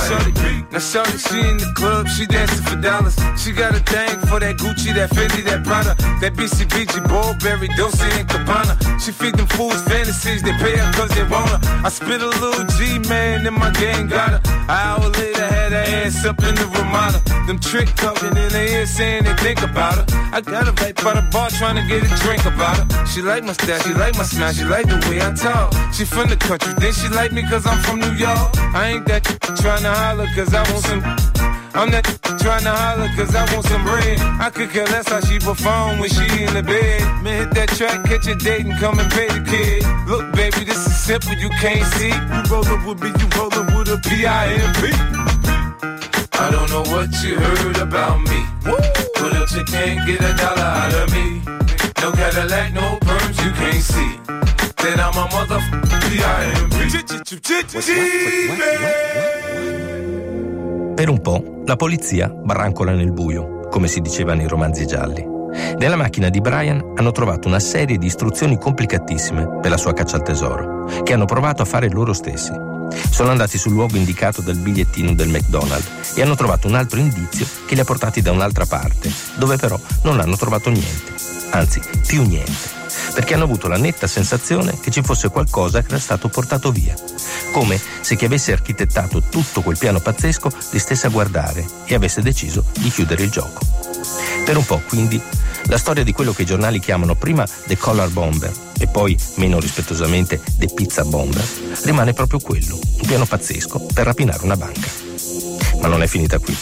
shorty, 0.79 1.12
now 1.12 1.13
shorty, 1.13 1.17
she 1.17 1.50
in 1.50 1.57
the 1.57 1.72
club, 1.75 2.07
she 2.07 2.25
dancing 2.25 2.63
for 2.65 2.75
dollars. 2.75 3.15
She 3.38 3.51
got 3.51 3.75
a 3.75 3.79
thing 3.79 4.19
for 4.27 4.39
that 4.39 4.57
Gucci, 4.57 4.93
that 4.96 5.10
Fendi, 5.12 5.43
that 5.46 5.63
Prada, 5.63 5.96
that 6.22 6.34
BCBG, 6.34 7.07
Burberry, 7.07 7.69
Dolce 7.77 8.05
and 8.19 8.27
Gabbana. 8.27 8.75
She 9.00 9.12
feed 9.12 9.36
them 9.36 9.48
fools 9.48 9.81
fantasies, 9.84 10.41
they 10.43 10.53
pay 10.53 10.77
her 10.77 10.91
cause 10.93 11.10
they 11.15 11.24
want 11.24 11.50
her. 11.50 11.60
I 11.86 11.89
spit 11.89 12.22
a 12.22 12.27
little 12.27 12.65
G, 12.77 13.00
man, 13.10 13.46
and 13.46 13.55
my 13.55 13.72
gang 13.72 14.07
got 14.07 14.31
her. 14.31 14.41
An 14.46 14.69
hour 14.69 15.10
later, 15.10 15.48
had 15.48 15.72
her 15.72 15.86
ass 16.05 16.25
up 16.25 16.39
in 16.43 16.55
the 16.55 16.67
Ramada. 16.67 17.22
Them 17.48 17.60
trick 17.60 17.88
talking 17.96 18.36
in 18.36 18.51
her 18.51 18.67
ear 18.67 18.86
saying 18.86 19.24
they 19.24 19.34
think 19.36 19.62
about 19.63 19.96
her. 19.96 20.05
I 20.34 20.41
got 20.41 20.67
her 20.67 20.74
right 20.84 20.96
by 20.96 21.13
the 21.13 21.24
bar 21.31 21.50
trying 21.50 21.77
to 21.79 21.86
get 21.88 22.03
a 22.03 22.12
drink 22.22 22.46
about 22.46 22.77
her. 22.77 23.05
She 23.05 23.22
like 23.22 23.43
my 23.43 23.53
style, 23.53 23.79
she 23.79 23.93
like 23.93 24.15
my 24.17 24.24
smile, 24.24 24.53
she 24.53 24.65
like 24.65 24.88
the 24.88 25.00
way 25.10 25.22
I 25.22 25.31
talk. 25.34 25.72
She 25.93 26.03
from 26.03 26.27
the 26.29 26.36
country, 26.36 26.74
then 26.77 26.91
she 26.91 27.07
like 27.10 27.31
me 27.31 27.43
cause 27.43 27.65
I'm 27.65 27.79
from 27.84 28.00
New 28.00 28.12
York. 28.19 28.51
I 28.75 28.91
ain't 28.93 29.05
that 29.07 29.24
trying 29.62 29.84
to 29.84 29.93
holler 29.93 30.27
cause 30.36 30.53
I 30.53 30.66
want 30.71 30.83
some. 30.86 31.03
I'm 31.77 31.91
not 31.91 32.03
trying 32.39 32.63
to 32.63 32.71
holler 32.71 33.09
cause 33.15 33.36
I 33.36 33.45
want 33.53 33.65
some 33.65 33.83
bread. 33.83 34.19
I 34.41 34.50
could 34.50 34.69
care 34.71 34.86
less 34.86 35.07
how 35.07 35.19
she 35.21 35.38
perform 35.38 36.00
when 36.00 36.09
she 36.09 36.25
in 36.43 36.53
the 36.53 36.63
bed. 36.63 37.01
Man, 37.24 37.45
hit 37.45 37.53
that 37.55 37.69
track, 37.69 38.03
catch 38.05 38.27
a 38.27 38.36
date 38.36 38.65
and 38.65 38.77
come 38.79 39.00
and 39.00 39.12
pay 39.12 39.27
the 39.27 39.43
kid. 39.45 39.86
Look, 40.07 40.33
baby, 40.33 40.65
this 40.65 40.86
is 40.88 40.97
simple, 40.97 41.33
you 41.33 41.50
can't 41.62 41.86
see. 41.93 42.09
You 42.09 42.41
rollin' 42.50 42.83
with 42.86 43.00
me, 43.03 43.09
you 43.19 43.27
rollin' 43.38 43.67
with 43.77 43.93
a 43.93 43.97
P-I-M-P. 44.09 44.89
I 46.39 46.51
don't 46.51 46.69
know 46.69 46.83
what 46.93 47.09
you 47.24 47.36
heard 47.38 47.77
about 47.77 48.21
me. 48.21 48.39
Woo! 48.65 48.77
But 49.21 49.33
if 49.41 49.51
you 49.53 49.63
can't 49.65 50.01
get 50.07 50.21
a 50.21 50.33
dollar 50.33 50.71
out 50.81 50.93
of 50.93 51.12
me, 51.13 51.41
no 52.01 52.12
Cadillac, 52.12 52.74
no 52.74 52.97
perms, 53.05 53.38
you 53.45 53.51
can't 53.53 53.83
see. 53.83 54.12
Then 54.81 55.00
I'm 55.00 55.17
a 55.17 55.27
Per 60.97 61.09
un 61.09 61.21
po' 61.21 61.61
la 61.67 61.75
polizia 61.75 62.27
barrancola 62.27 62.91
nel 62.91 63.11
buio, 63.11 63.67
come 63.69 63.87
si 63.87 64.01
diceva 64.01 64.33
nei 64.33 64.47
romanzi 64.47 64.87
gialli. 64.87 65.23
Nella 65.77 65.95
macchina 65.95 66.29
di 66.29 66.41
Brian 66.41 66.93
hanno 66.95 67.11
trovato 67.11 67.47
una 67.47 67.59
serie 67.59 67.99
di 67.99 68.07
istruzioni 68.07 68.57
complicatissime 68.57 69.59
per 69.61 69.69
la 69.69 69.77
sua 69.77 69.93
caccia 69.93 70.15
al 70.15 70.23
tesoro, 70.23 70.85
che 71.03 71.13
hanno 71.13 71.25
provato 71.25 71.61
a 71.61 71.65
fare 71.65 71.87
loro 71.91 72.13
stessi. 72.13 72.51
Sono 73.11 73.29
andati 73.29 73.59
sul 73.59 73.73
luogo 73.73 73.95
indicato 73.95 74.41
dal 74.41 74.57
bigliettino 74.57 75.13
del 75.13 75.29
McDonald's 75.29 76.17
e 76.17 76.23
hanno 76.23 76.33
trovato 76.33 76.67
un 76.67 76.73
altro 76.73 76.97
indizio 76.97 77.45
che 77.67 77.75
li 77.75 77.81
ha 77.81 77.85
portati 77.85 78.23
da 78.23 78.31
un'altra 78.31 78.65
parte, 78.65 79.11
dove 79.35 79.57
però 79.57 79.79
non 80.01 80.19
hanno 80.19 80.35
trovato 80.35 80.71
niente, 80.71 81.13
anzi 81.51 81.79
più 82.07 82.23
niente 82.23 82.73
perché 83.13 83.33
hanno 83.33 83.45
avuto 83.45 83.67
la 83.67 83.77
netta 83.77 84.05
sensazione 84.05 84.77
che 84.79 84.91
ci 84.91 85.01
fosse 85.01 85.29
qualcosa 85.29 85.81
che 85.81 85.87
era 85.87 85.99
stato 85.99 86.27
portato 86.27 86.71
via, 86.71 86.93
come 87.51 87.79
se 88.01 88.15
chi 88.15 88.25
avesse 88.25 88.51
architettato 88.51 89.21
tutto 89.29 89.61
quel 89.61 89.77
piano 89.77 89.99
pazzesco 89.99 90.49
li 90.71 90.79
stesse 90.79 91.07
a 91.07 91.09
guardare 91.09 91.65
e 91.85 91.95
avesse 91.95 92.21
deciso 92.21 92.65
di 92.79 92.89
chiudere 92.89 93.23
il 93.23 93.29
gioco. 93.29 93.59
Per 94.45 94.55
un 94.55 94.65
po', 94.65 94.81
quindi, 94.87 95.21
la 95.65 95.77
storia 95.77 96.03
di 96.03 96.13
quello 96.13 96.31
che 96.31 96.43
i 96.43 96.45
giornali 96.45 96.79
chiamano 96.79 97.15
prima 97.15 97.45
The 97.65 97.77
Collar 97.77 98.09
Bomber 98.09 98.51
e 98.79 98.87
poi, 98.87 99.17
meno 99.35 99.59
rispettosamente, 99.59 100.39
The 100.57 100.67
Pizza 100.73 101.03
Bomber, 101.03 101.45
rimane 101.83 102.13
proprio 102.13 102.39
quello, 102.39 102.75
un 102.75 103.07
piano 103.07 103.25
pazzesco 103.25 103.87
per 103.93 104.05
rapinare 104.05 104.43
una 104.43 104.55
banca. 104.55 104.87
Ma 105.81 105.87
non 105.87 106.01
è 106.01 106.07
finita 106.07 106.39
qui. 106.39 106.55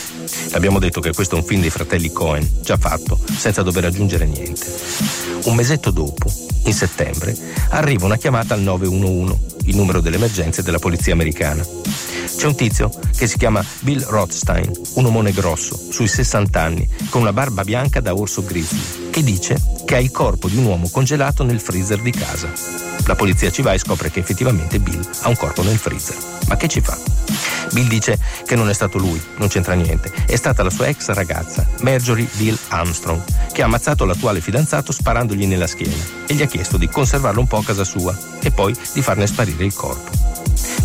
Abbiamo 0.53 0.79
detto 0.79 0.99
che 1.01 1.13
questo 1.13 1.35
è 1.35 1.39
un 1.39 1.45
film 1.45 1.61
dei 1.61 1.69
fratelli 1.69 2.11
Cohen, 2.11 2.49
già 2.61 2.77
fatto, 2.77 3.19
senza 3.37 3.61
dover 3.61 3.85
aggiungere 3.85 4.25
niente. 4.25 4.65
Un 5.43 5.55
mesetto 5.55 5.91
dopo, 5.91 6.31
in 6.63 6.73
settembre, 6.73 7.35
arriva 7.69 8.05
una 8.05 8.17
chiamata 8.17 8.53
al 8.53 8.61
911, 8.61 9.54
il 9.65 9.75
numero 9.75 10.01
delle 10.01 10.15
emergenze 10.15 10.61
della 10.61 10.79
polizia 10.79 11.13
americana. 11.13 11.65
C'è 12.35 12.47
un 12.47 12.55
tizio 12.55 12.91
che 13.15 13.27
si 13.27 13.37
chiama 13.37 13.63
Bill 13.79 14.03
Rothstein, 14.05 14.71
un 14.95 15.05
omone 15.05 15.31
grosso, 15.31 15.79
sui 15.91 16.07
60 16.07 16.61
anni, 16.61 16.87
con 17.09 17.21
una 17.21 17.33
barba 17.33 17.63
bianca 17.63 17.99
da 18.01 18.13
orso 18.13 18.43
grizzly, 18.43 19.04
che 19.15 19.23
dice 19.23 19.55
che 19.85 19.95
ha 19.95 19.99
il 19.99 20.11
corpo 20.11 20.49
di 20.49 20.57
un 20.57 20.65
uomo 20.65 20.89
congelato 20.89 21.45
nel 21.45 21.61
freezer 21.61 22.01
di 22.01 22.11
casa. 22.11 22.51
La 23.05 23.15
polizia 23.15 23.49
ci 23.49 23.61
va 23.61 23.71
e 23.71 23.77
scopre 23.77 24.11
che 24.11 24.19
effettivamente 24.19 24.77
Bill 24.77 24.99
ha 25.21 25.29
un 25.29 25.37
corpo 25.37 25.63
nel 25.63 25.77
freezer. 25.77 26.17
Ma 26.49 26.57
che 26.57 26.67
ci 26.67 26.81
fa? 26.81 26.97
Bill 27.71 27.87
dice 27.87 28.19
che 28.45 28.57
non 28.57 28.67
è 28.67 28.73
stato 28.73 28.97
lui, 28.97 29.21
non 29.37 29.47
c'entra 29.47 29.73
niente, 29.73 30.11
è 30.25 30.35
stata 30.35 30.63
la 30.63 30.69
sua 30.69 30.87
ex 30.87 31.07
ragazza, 31.11 31.65
Marjorie 31.79 32.27
Bill 32.33 32.57
Armstrong, 32.67 33.21
che 33.53 33.61
ha 33.61 33.65
ammazzato 33.65 34.03
l'attuale 34.03 34.41
fidanzato 34.41 34.91
sparandogli 34.91 35.45
nella 35.45 35.67
schiena 35.67 36.03
e 36.27 36.33
gli 36.33 36.41
ha 36.41 36.47
chiesto 36.47 36.75
di 36.75 36.89
conservarlo 36.89 37.39
un 37.39 37.47
po' 37.47 37.59
a 37.59 37.63
casa 37.63 37.85
sua 37.85 38.13
e 38.41 38.51
poi 38.51 38.75
di 38.91 39.01
farne 39.01 39.27
sparire 39.27 39.63
il 39.63 39.73
corpo. 39.73 40.11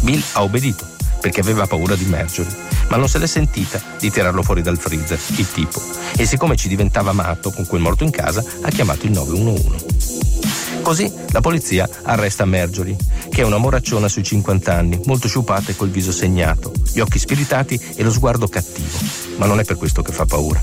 Bill 0.03 0.23
ha 0.35 0.45
obbedito 0.45 0.87
perché 1.21 1.41
aveva 1.41 1.67
paura 1.67 1.97
di 1.97 2.05
Marjorie, 2.05 2.55
ma 2.91 2.97
non 2.97 3.09
se 3.09 3.19
l'è 3.19 3.27
sentita 3.27 3.81
di 3.99 4.11
tirarlo 4.11 4.43
fuori 4.43 4.63
dal 4.63 4.79
freezer, 4.79 5.19
il 5.37 5.51
tipo, 5.51 5.81
e 6.17 6.27
siccome 6.27 6.57
ci 6.57 6.69
diventava 6.69 7.13
matto 7.13 7.51
con 7.51 7.67
quel 7.67 7.81
morto 7.81 8.05
in 8.05 8.11
casa, 8.11 8.45
ha 8.63 8.69
chiamato 8.69 9.07
il 9.07 9.13
911. 9.13 10.81
Così 10.83 11.13
la 11.31 11.41
polizia 11.41 11.89
arresta 12.03 12.45
Marjorie, 12.45 12.97
che 13.31 13.43
è 13.43 13.45
una 13.45 13.59
moracciona 13.59 14.09
sui 14.09 14.25
50 14.25 14.75
anni, 14.75 15.01
molto 15.05 15.29
sciupata 15.29 15.71
e 15.71 15.77
col 15.77 15.91
viso 15.91 16.11
segnato, 16.11 16.73
gli 16.93 17.01
occhi 17.01 17.19
spiritati 17.19 17.81
e 17.95 18.03
lo 18.03 18.11
sguardo 18.11 18.49
cattivo. 18.49 18.99
Ma 19.37 19.47
non 19.47 19.61
è 19.61 19.65
per 19.65 19.77
questo 19.77 20.03
che 20.03 20.13
fa 20.13 20.25
paura. 20.25 20.63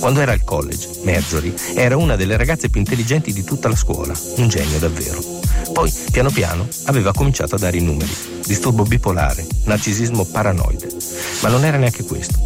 Quando 0.00 0.20
era 0.20 0.32
al 0.32 0.42
college, 0.42 0.88
Marjorie 1.04 1.54
era 1.74 1.96
una 1.96 2.16
delle 2.16 2.36
ragazze 2.36 2.70
più 2.70 2.80
intelligenti 2.80 3.32
di 3.32 3.44
tutta 3.44 3.68
la 3.68 3.76
scuola, 3.76 4.14
un 4.36 4.48
genio 4.48 4.78
davvero. 4.78 5.41
Poi, 5.72 5.92
piano 6.10 6.30
piano, 6.30 6.66
aveva 6.84 7.12
cominciato 7.12 7.54
a 7.54 7.58
dare 7.58 7.78
i 7.78 7.82
numeri. 7.82 8.10
Disturbo 8.44 8.82
bipolare, 8.82 9.46
narcisismo 9.64 10.24
paranoide. 10.24 10.88
Ma 11.42 11.48
non 11.48 11.64
era 11.64 11.78
neanche 11.78 12.04
questo. 12.04 12.38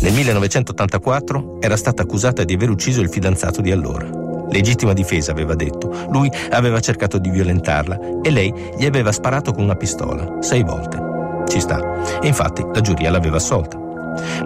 Nel 0.00 0.12
1984 0.12 1.58
era 1.60 1.76
stata 1.76 2.02
accusata 2.02 2.44
di 2.44 2.54
aver 2.54 2.70
ucciso 2.70 3.00
il 3.00 3.08
fidanzato 3.08 3.60
di 3.60 3.70
allora. 3.70 4.08
Legittima 4.50 4.92
difesa, 4.92 5.30
aveva 5.30 5.54
detto. 5.54 5.92
Lui 6.10 6.30
aveva 6.50 6.80
cercato 6.80 7.18
di 7.18 7.30
violentarla 7.30 8.20
e 8.22 8.30
lei 8.30 8.52
gli 8.76 8.84
aveva 8.84 9.12
sparato 9.12 9.52
con 9.52 9.64
una 9.64 9.76
pistola, 9.76 10.38
sei 10.40 10.62
volte. 10.62 11.44
Ci 11.46 11.60
sta. 11.60 12.20
E 12.20 12.26
infatti 12.26 12.64
la 12.72 12.80
giuria 12.80 13.10
l'aveva 13.10 13.36
assolta. 13.36 13.85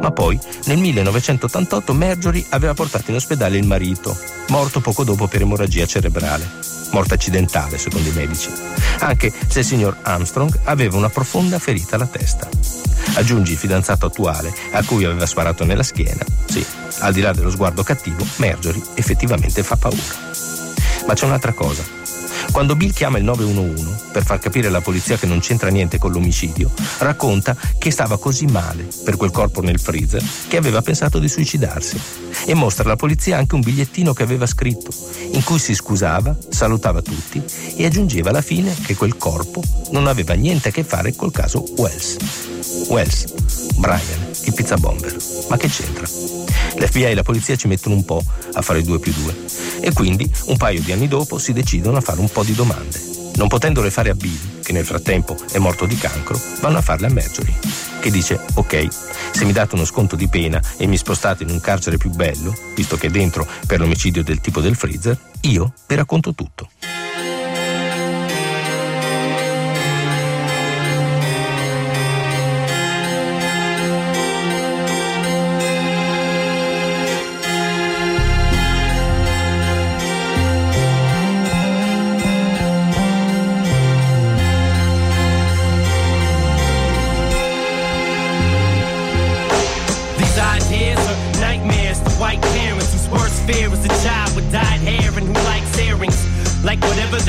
Ma 0.01 0.11
poi, 0.11 0.39
nel 0.65 0.79
1988, 0.79 1.95
Marjorie 1.95 2.45
aveva 2.51 2.75
portato 2.75 3.11
in 3.11 3.17
ospedale 3.17 3.59
il 3.59 3.67
marito, 3.67 4.17
morto 4.49 4.81
poco 4.81 5.05
dopo 5.05 5.27
per 5.27 5.43
emorragia 5.43 5.87
cerebrale. 5.87 6.49
Morte 6.93 7.15
accidentale, 7.15 7.79
secondo 7.79 8.09
i 8.09 8.13
medici. 8.13 8.51
Anche 8.99 9.33
se 9.49 9.61
il 9.61 9.65
signor 9.65 9.99
Armstrong 10.03 10.61
aveva 10.65 10.97
una 10.97 11.09
profonda 11.09 11.59
ferita 11.59 11.97
alla 11.97 12.07
testa. 12.07 12.49
Aggiungi 13.15 13.53
il 13.53 13.59
fidanzato 13.59 14.07
attuale, 14.07 14.53
a 14.73 14.85
cui 14.85 15.05
aveva 15.05 15.27
sparato 15.27 15.65
nella 15.65 15.83
schiena. 15.83 16.25
Sì, 16.47 16.65
al 16.99 17.13
di 17.13 17.21
là 17.21 17.33
dello 17.33 17.51
sguardo 17.51 17.83
cattivo, 17.83 18.25
Marjorie 18.37 18.83
effettivamente 18.95 19.63
fa 19.63 19.77
paura. 19.77 20.03
Ma 21.07 21.15
c'è 21.15 21.27
un'altra 21.27 21.53
cosa. 21.53 21.83
Quando 22.53 22.77
Bill 22.77 22.93
chiama 22.93 23.19
il 23.19 23.25
911 23.25 24.11
per 24.13 24.25
far 24.25 24.39
capire 24.39 24.69
alla 24.69 24.81
polizia 24.81 25.17
che 25.17 25.27
non 25.27 25.41
c'entra 25.41 25.71
niente 25.71 25.99
con 25.99 26.13
l'omicidio, 26.13 26.71
racconta 26.99 27.57
che 27.79 27.91
stava 27.91 28.19
così 28.19 28.47
male 28.47 28.89
per 29.05 29.17
quel 29.17 29.31
corpo 29.31 29.61
nel 29.61 29.81
freezer 29.81 30.23
che 30.49 30.57
aveva 30.57 30.83
pensato 30.83 31.19
di 31.19 31.29
suicidarsi 31.29 32.01
e 32.47 32.55
mostra 32.55 32.85
alla 32.85 32.97
polizia 32.97 33.37
anche 33.37 33.55
un 33.55 33.61
bigliettino 33.61 34.13
che 34.13 34.23
aveva 34.23 34.47
scritto 34.47 34.91
in 35.33 35.45
cui 35.45 35.59
si 35.59 35.75
scusava, 35.75 36.37
salutava 36.49 37.03
tutti 37.03 37.43
e 37.77 37.85
aggiungeva 37.85 38.31
alla 38.31 38.43
fine 38.43 38.75
che 38.85 38.97
quel 38.97 39.17
corpo 39.17 39.63
non 39.91 40.07
aveva 40.07 40.35
niente 40.35 40.69
a 40.69 40.73
che 40.73 40.85
fare 40.85 41.15
col 41.15 41.33
caso 41.33 41.65
Wells. 41.77 42.17
Wells, 42.89 43.25
Brian, 43.77 44.31
il 44.45 44.55
pizza 44.55 44.77
bomber. 44.77 45.17
Ma 45.49 45.57
che 45.57 45.69
c'entra? 45.69 46.30
L'FBI 46.81 47.05
e 47.05 47.15
la 47.15 47.23
polizia 47.23 47.57
ci 47.57 47.69
mettono 47.69 47.95
un 47.95 48.07
po' 48.07 48.25
a 48.55 48.63
fare 48.63 48.83
due 48.83 48.99
più 48.99 49.13
due 49.13 49.37
e 49.81 49.93
quindi 49.93 50.31
un 50.47 50.57
paio 50.57 50.81
di 50.81 50.93
anni 50.93 51.09
dopo 51.09 51.39
si 51.39 51.53
decidono 51.53 51.99
a 51.99 52.01
fare 52.01 52.21
un 52.21 52.31
po' 52.31 52.43
di 52.43 52.55
domande. 52.55 52.99
Non 53.37 53.49
potendole 53.49 53.91
fare 53.91 54.09
a 54.11 54.15
Bill, 54.15 54.63
che 54.63 54.73
nel 54.73 54.87
frattempo 54.87 55.37
è 55.53 55.59
morto 55.59 55.85
di 55.85 55.97
cancro, 55.97 56.41
vanno 56.61 56.79
a 56.79 56.83
farle 56.83 57.07
a 57.07 57.11
Marjorie, 57.11 57.55
che 58.01 58.11
dice 58.11 58.41
ok, 58.55 58.89
se 59.33 59.45
mi 59.45 59.53
date 59.53 59.75
uno 59.75 59.85
sconto 59.85 60.17
di 60.17 60.29
pena 60.29 60.61
e 60.79 60.87
mi 60.87 60.97
spostate 60.97 61.43
in 61.43 61.51
un 61.51 61.61
carcere 61.61 61.99
più 61.99 62.11
bello, 62.11 62.57
visto 62.75 62.97
che 62.97 63.09
è 63.09 63.11
dentro 63.11 63.47
per 63.67 63.79
l'omicidio 63.79 64.25
del 64.25 64.41
tipo 64.41 64.61
del 64.61 64.75
freezer, 64.75 65.19
io 65.43 65.73
vi 65.87 65.95
racconto 65.95 66.35
tutto. 66.35 66.71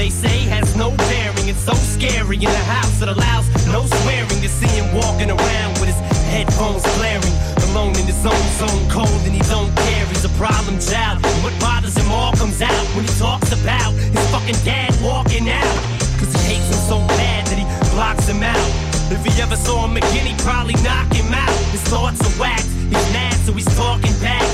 they 0.01 0.09
say 0.09 0.49
has 0.49 0.75
no 0.75 0.89
bearing. 0.97 1.45
It's 1.45 1.61
so 1.61 1.73
scary 1.73 2.37
in 2.37 2.49
a 2.49 2.65
house 2.73 2.97
that 2.99 3.09
allows 3.09 3.45
no 3.69 3.85
swearing 4.01 4.41
to 4.41 4.49
see 4.49 4.73
him 4.73 4.89
walking 4.97 5.29
around 5.29 5.77
with 5.77 5.93
his 5.93 6.01
headphones 6.33 6.81
glaring, 6.97 7.35
Alone 7.69 7.93
in 8.01 8.09
his 8.09 8.25
own 8.25 8.45
zone, 8.57 8.81
cold 8.89 9.21
and 9.29 9.35
he 9.37 9.45
don't 9.45 9.69
care. 9.85 10.05
He's 10.09 10.25
a 10.25 10.33
problem 10.41 10.81
child. 10.81 11.21
And 11.21 11.37
what 11.45 11.53
bothers 11.61 11.93
him 11.93 12.09
all 12.09 12.33
comes 12.33 12.63
out 12.65 12.85
when 12.97 13.05
he 13.05 13.13
talks 13.21 13.53
about 13.53 13.93
his 13.93 14.25
fucking 14.33 14.57
dad 14.65 14.89
walking 15.05 15.45
out. 15.45 15.77
Cause 16.17 16.33
he 16.33 16.57
hates 16.57 16.65
him 16.73 16.81
so 16.89 16.97
bad 17.21 17.45
that 17.53 17.59
he 17.61 17.65
blocks 17.93 18.25
him 18.25 18.41
out. 18.41 18.69
If 19.13 19.21
he 19.21 19.31
ever 19.37 19.55
saw 19.55 19.85
him 19.85 19.97
again, 20.01 20.25
he'd 20.25 20.41
probably 20.41 20.81
knock 20.81 21.13
him 21.13 21.29
out. 21.29 21.53
His 21.69 21.85
thoughts 21.85 22.25
are 22.25 22.41
waxed, 22.41 22.73
He's 22.89 23.05
mad, 23.13 23.37
so 23.45 23.53
he's 23.53 23.69
talking 23.77 24.17
back. 24.17 24.50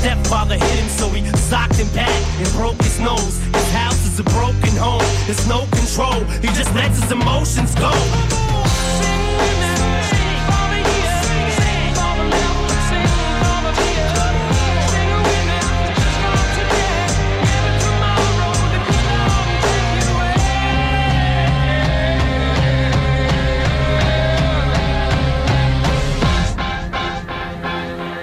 stepfather 0.00 0.54
hit 0.56 0.78
him, 0.80 0.88
so 0.88 1.08
he 1.10 1.24
socked 1.36 1.76
him 1.76 1.88
back 1.94 2.10
and 2.38 2.48
broke 2.52 2.80
his 2.82 2.98
nose. 2.98 3.38
His 3.52 3.70
house 3.72 4.06
is 4.06 4.18
a 4.18 4.24
broken 4.24 4.74
home, 4.76 5.04
there's 5.26 5.46
no 5.46 5.66
control. 5.70 6.24
He 6.40 6.48
just 6.48 6.74
lets 6.74 7.00
his 7.00 7.12
emotions 7.12 7.74
go. 7.74 7.92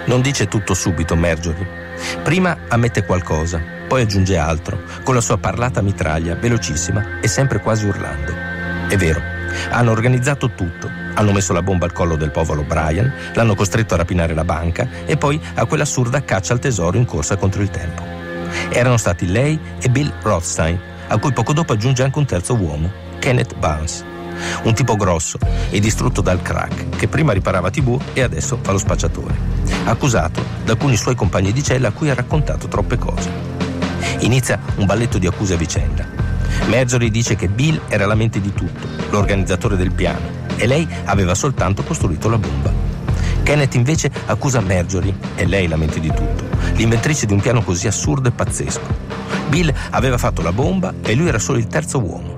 Non 0.07 0.21
dice 0.21 0.47
tutto 0.47 0.73
subito 0.73 1.17
Marjorie. 1.17 1.67
Prima 2.23 2.57
ammette 2.69 3.03
qualcosa, 3.03 3.61
poi 3.89 4.03
aggiunge 4.03 4.37
altro, 4.37 4.79
con 5.03 5.13
la 5.13 5.19
sua 5.19 5.37
parlata 5.37 5.81
mitraglia, 5.81 6.35
velocissima 6.35 7.19
e 7.19 7.27
sempre 7.27 7.59
quasi 7.59 7.85
urlando. 7.85 8.31
È 8.87 8.95
vero, 8.95 9.21
hanno 9.69 9.91
organizzato 9.91 10.51
tutto. 10.51 10.89
Hanno 11.13 11.33
messo 11.33 11.51
la 11.51 11.61
bomba 11.61 11.83
al 11.83 11.91
collo 11.91 12.15
del 12.15 12.31
povero 12.31 12.63
Brian, 12.63 13.11
l'hanno 13.33 13.53
costretto 13.53 13.95
a 13.95 13.97
rapinare 13.97 14.33
la 14.33 14.45
banca 14.45 14.87
e 15.05 15.17
poi 15.17 15.41
a 15.55 15.65
quell'assurda 15.65 16.23
caccia 16.23 16.53
al 16.53 16.59
tesoro 16.59 16.95
in 16.95 17.05
corsa 17.05 17.35
contro 17.35 17.61
il 17.61 17.69
tempo. 17.69 18.01
Erano 18.69 18.95
stati 18.95 19.27
lei 19.27 19.59
e 19.81 19.89
Bill 19.89 20.13
Rothstein, 20.21 20.79
a 21.07 21.17
cui 21.17 21.33
poco 21.33 21.51
dopo 21.51 21.73
aggiunge 21.73 22.03
anche 22.03 22.17
un 22.17 22.25
terzo 22.25 22.55
uomo, 22.55 22.89
Kenneth 23.19 23.55
Barnes. 23.57 24.05
Un 24.63 24.73
tipo 24.73 24.95
grosso 24.95 25.37
e 25.69 25.79
distrutto 25.79 26.21
dal 26.21 26.41
crack, 26.41 26.95
che 26.95 27.07
prima 27.07 27.33
riparava 27.33 27.69
TV 27.69 27.99
e 28.13 28.21
adesso 28.21 28.59
fa 28.61 28.71
lo 28.71 28.77
spacciatore. 28.77 29.35
Accusato 29.85 30.43
da 30.63 30.73
alcuni 30.73 30.95
suoi 30.95 31.15
compagni 31.15 31.51
di 31.51 31.63
cella 31.63 31.89
a 31.89 31.91
cui 31.91 32.09
ha 32.09 32.13
raccontato 32.13 32.67
troppe 32.67 32.97
cose. 32.97 33.29
Inizia 34.19 34.59
un 34.77 34.85
balletto 34.85 35.17
di 35.17 35.27
accuse 35.27 35.53
a 35.53 35.57
vicenda. 35.57 36.05
Marjorie 36.67 37.09
dice 37.09 37.35
che 37.35 37.47
Bill 37.47 37.81
era 37.87 38.05
la 38.05 38.15
mente 38.15 38.41
di 38.41 38.53
tutto, 38.53 38.87
l'organizzatore 39.09 39.77
del 39.77 39.91
piano, 39.91 40.45
e 40.55 40.65
lei 40.65 40.87
aveva 41.05 41.35
soltanto 41.35 41.83
costruito 41.83 42.29
la 42.29 42.37
bomba. 42.37 42.73
Kenneth 43.43 43.75
invece 43.75 44.11
accusa 44.25 44.59
Marjorie, 44.59 45.15
e 45.35 45.45
lei 45.45 45.67
la 45.67 45.77
mente 45.77 45.99
di 45.99 46.09
tutto, 46.09 46.43
l'inventrice 46.73 47.25
di 47.25 47.33
un 47.33 47.39
piano 47.39 47.63
così 47.63 47.87
assurdo 47.87 48.27
e 48.27 48.31
pazzesco. 48.31 48.95
Bill 49.47 49.73
aveva 49.91 50.17
fatto 50.17 50.41
la 50.41 50.51
bomba 50.51 50.93
e 51.01 51.15
lui 51.15 51.29
era 51.29 51.39
solo 51.39 51.57
il 51.57 51.67
terzo 51.67 51.99
uomo. 51.99 52.36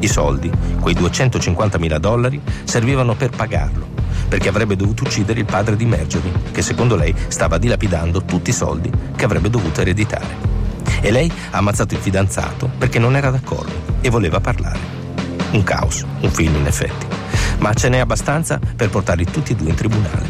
I 0.00 0.06
soldi, 0.06 0.50
quei 0.80 0.94
250 0.94 1.78
mila 1.78 1.98
dollari, 1.98 2.40
servivano 2.64 3.14
per 3.14 3.30
pagarlo, 3.30 3.86
perché 4.28 4.48
avrebbe 4.48 4.76
dovuto 4.76 5.04
uccidere 5.04 5.40
il 5.40 5.44
padre 5.44 5.74
di 5.74 5.86
Marjorie, 5.86 6.32
che 6.52 6.62
secondo 6.62 6.94
lei 6.94 7.14
stava 7.28 7.58
dilapidando 7.58 8.22
tutti 8.22 8.50
i 8.50 8.52
soldi 8.52 8.90
che 9.16 9.24
avrebbe 9.24 9.50
dovuto 9.50 9.80
ereditare. 9.80 10.56
E 11.00 11.10
lei 11.10 11.30
ha 11.50 11.58
ammazzato 11.58 11.94
il 11.94 12.00
fidanzato 12.00 12.70
perché 12.78 12.98
non 12.98 13.16
era 13.16 13.30
d'accordo 13.30 13.72
e 14.00 14.08
voleva 14.08 14.40
parlare. 14.40 14.78
Un 15.52 15.62
caos, 15.62 16.04
un 16.20 16.30
film 16.30 16.56
in 16.56 16.66
effetti. 16.66 17.06
Ma 17.58 17.74
ce 17.74 17.88
n'è 17.88 17.98
abbastanza 17.98 18.60
per 18.76 18.90
portarli 18.90 19.24
tutti 19.24 19.52
e 19.52 19.56
due 19.56 19.70
in 19.70 19.74
tribunale. 19.74 20.28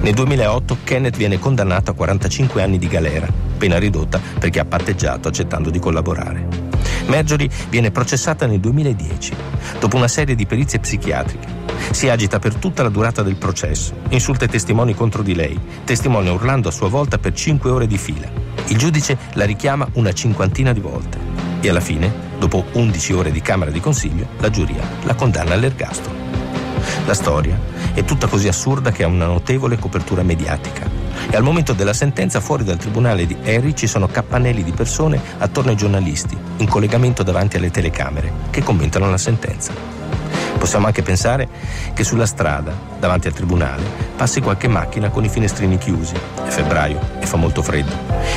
Nel 0.00 0.14
2008 0.14 0.78
Kenneth 0.84 1.16
viene 1.16 1.38
condannato 1.38 1.90
a 1.90 1.94
45 1.94 2.62
anni 2.62 2.78
di 2.78 2.88
galera, 2.88 3.26
pena 3.58 3.78
ridotta 3.78 4.20
perché 4.38 4.60
ha 4.60 4.64
patteggiato 4.64 5.28
accettando 5.28 5.70
di 5.70 5.78
collaborare. 5.78 6.63
Marjorie 7.06 7.50
viene 7.68 7.90
processata 7.90 8.46
nel 8.46 8.60
2010, 8.60 9.34
dopo 9.78 9.96
una 9.96 10.08
serie 10.08 10.34
di 10.34 10.46
perizie 10.46 10.78
psichiatriche. 10.78 11.62
Si 11.90 12.08
agita 12.08 12.38
per 12.38 12.54
tutta 12.54 12.82
la 12.82 12.88
durata 12.88 13.22
del 13.22 13.36
processo, 13.36 13.94
insulta 14.08 14.46
i 14.46 14.48
testimoni 14.48 14.94
contro 14.94 15.22
di 15.22 15.34
lei, 15.34 15.58
testimonia 15.84 16.32
urlando 16.32 16.68
a 16.68 16.72
sua 16.72 16.88
volta 16.88 17.18
per 17.18 17.34
5 17.34 17.70
ore 17.70 17.86
di 17.86 17.98
fila. 17.98 18.28
Il 18.68 18.78
giudice 18.78 19.18
la 19.34 19.44
richiama 19.44 19.86
una 19.94 20.12
cinquantina 20.12 20.72
di 20.72 20.80
volte 20.80 21.18
e 21.60 21.68
alla 21.68 21.80
fine, 21.80 22.12
dopo 22.38 22.64
11 22.72 23.12
ore 23.12 23.30
di 23.30 23.40
Camera 23.40 23.70
di 23.70 23.80
Consiglio, 23.80 24.28
la 24.38 24.50
giuria 24.50 24.82
la 25.04 25.14
condanna 25.14 25.54
all'ergastolo. 25.54 26.14
La 27.06 27.14
storia 27.14 27.58
è 27.92 28.04
tutta 28.04 28.26
così 28.26 28.48
assurda 28.48 28.90
che 28.92 29.04
ha 29.04 29.06
una 29.06 29.26
notevole 29.26 29.78
copertura 29.78 30.22
mediatica 30.22 30.93
e 31.30 31.36
al 31.36 31.42
momento 31.42 31.72
della 31.72 31.92
sentenza 31.92 32.40
fuori 32.40 32.64
dal 32.64 32.76
tribunale 32.76 33.26
di 33.26 33.36
Harry 33.44 33.74
ci 33.74 33.86
sono 33.86 34.06
cappanelli 34.06 34.62
di 34.62 34.72
persone 34.72 35.20
attorno 35.38 35.70
ai 35.70 35.76
giornalisti, 35.76 36.36
in 36.58 36.68
collegamento 36.68 37.22
davanti 37.22 37.56
alle 37.56 37.70
telecamere, 37.70 38.32
che 38.50 38.62
commentano 38.62 39.10
la 39.10 39.18
sentenza. 39.18 39.72
Possiamo 40.58 40.86
anche 40.86 41.02
pensare 41.02 41.48
che 41.92 42.04
sulla 42.04 42.26
strada, 42.26 42.72
davanti 42.98 43.26
al 43.26 43.34
tribunale, 43.34 43.82
passi 44.16 44.40
qualche 44.40 44.68
macchina 44.68 45.10
con 45.10 45.24
i 45.24 45.28
finestrini 45.28 45.76
chiusi, 45.76 46.14
è 46.14 46.48
febbraio 46.48 47.00
e 47.20 47.26
fa 47.26 47.36
molto 47.36 47.62
freddo, 47.62 47.92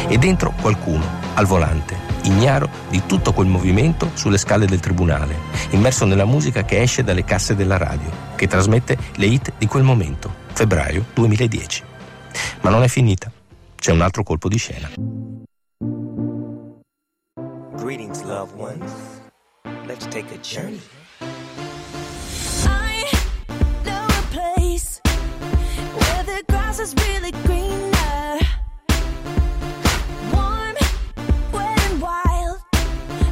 e 0.08 0.18
dentro 0.18 0.54
qualcuno, 0.60 1.06
al 1.36 1.46
volante, 1.46 1.96
ignaro 2.24 2.70
di 2.90 3.04
tutto 3.06 3.32
quel 3.32 3.48
movimento 3.48 4.12
sulle 4.14 4.38
scale 4.38 4.66
del 4.66 4.80
tribunale, 4.80 5.38
immerso 5.70 6.06
nella 6.06 6.26
musica 6.26 6.66
che 6.66 6.82
esce 6.82 7.04
dalle 7.04 7.24
casse 7.24 7.56
della 7.56 7.78
radio, 7.78 8.10
che 8.36 8.48
trasmette 8.48 8.98
le 9.16 9.26
hit 9.26 9.54
di 9.58 9.68
quel 9.68 9.84
momento, 9.84 10.34
febbraio 10.52 11.06
2010. 11.14 11.96
Ma 12.62 12.70
non 12.70 12.84
è 12.84 12.88
finita. 12.88 13.32
C'è 13.76 13.92
un 13.92 14.02
altro 14.02 14.24
colpo 14.24 14.50
di 14.50 14.58
scena. 14.58 14.90
Greetings, 17.76 18.24
loved 18.24 18.58
ones. 18.58 18.92
Let's 19.86 20.06
take 20.08 20.34
a 20.34 20.38
journey. 20.40 20.82
I 22.66 23.06
know 23.86 24.06
a 24.06 24.22
place 24.32 25.00
where 25.94 26.24
the 26.24 26.44
grass 26.48 26.80
is 26.80 26.94
really 27.08 27.32
greener. 27.46 28.40
Warm, 30.34 30.76
wet, 31.54 31.80
and 31.90 32.02
wild. 32.02 32.60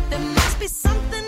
There 0.10 0.20
must 0.20 0.60
be 0.60 0.68
something 0.68 1.25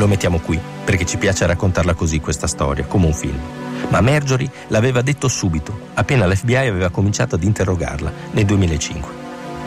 lo 0.00 0.08
mettiamo 0.08 0.38
qui 0.38 0.58
perché 0.84 1.04
ci 1.04 1.18
piace 1.18 1.46
raccontarla 1.46 1.94
così 1.94 2.20
questa 2.20 2.46
storia, 2.46 2.86
come 2.86 3.06
un 3.06 3.12
film. 3.12 3.38
Ma 3.88 4.00
Marjorie 4.00 4.50
l'aveva 4.68 5.02
detto 5.02 5.28
subito, 5.28 5.78
appena 5.94 6.26
l'FBI 6.26 6.56
aveva 6.56 6.88
cominciato 6.88 7.34
ad 7.34 7.42
interrogarla 7.42 8.10
nel 8.32 8.46
2005. 8.46 9.12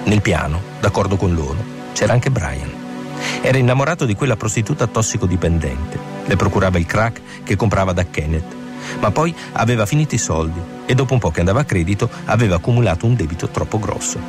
Nel 0.06 0.22
piano, 0.22 0.60
d'accordo 0.80 1.16
con 1.16 1.34
loro, 1.34 1.64
c'era 1.94 2.14
anche 2.14 2.32
Brian. 2.32 2.82
Era 3.42 3.58
innamorato 3.58 4.06
di 4.06 4.16
quella 4.16 4.36
prostituta 4.36 4.88
tossicodipendente, 4.88 5.98
le 6.26 6.36
procurava 6.36 6.78
il 6.78 6.86
crack 6.86 7.22
che 7.44 7.56
comprava 7.56 7.94
da 7.94 8.06
Kenneth, 8.06 8.56
ma 9.00 9.12
poi 9.12 9.34
aveva 9.54 9.86
finito 9.86 10.16
i 10.16 10.18
soldi 10.18 10.60
e 10.86 10.94
dopo 10.96 11.14
un 11.14 11.20
po' 11.20 11.32
che 11.32 11.40
andava 11.40 11.62
a 11.62 11.66
credito 11.66 12.10
aveva 12.26 12.56
accumulato 12.56 13.06
un 13.06 13.16
debito 13.16 13.48
troppo 13.50 13.80
grosso. 13.80 14.20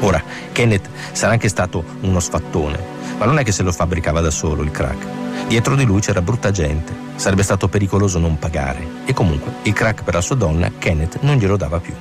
Ora, 0.00 0.22
Kenneth 0.50 0.88
sarà 1.12 1.32
anche 1.32 1.48
stato 1.48 1.84
uno 2.00 2.18
sfattone, 2.18 2.78
ma 3.18 3.24
non 3.24 3.38
è 3.38 3.44
che 3.44 3.52
se 3.52 3.62
lo 3.62 3.70
fabbricava 3.70 4.20
da 4.20 4.30
solo 4.30 4.62
il 4.62 4.70
crack. 4.72 5.06
Dietro 5.52 5.76
di 5.76 5.84
lui 5.84 6.00
c'era 6.00 6.22
brutta 6.22 6.50
gente, 6.50 6.94
sarebbe 7.16 7.42
stato 7.42 7.68
pericoloso 7.68 8.18
non 8.18 8.38
pagare 8.38 9.02
e 9.04 9.12
comunque 9.12 9.52
il 9.64 9.74
crack 9.74 10.02
per 10.02 10.14
la 10.14 10.22
sua 10.22 10.34
donna 10.34 10.72
Kenneth 10.78 11.18
non 11.20 11.36
glielo 11.36 11.58
dava 11.58 11.78
più. 11.78 11.92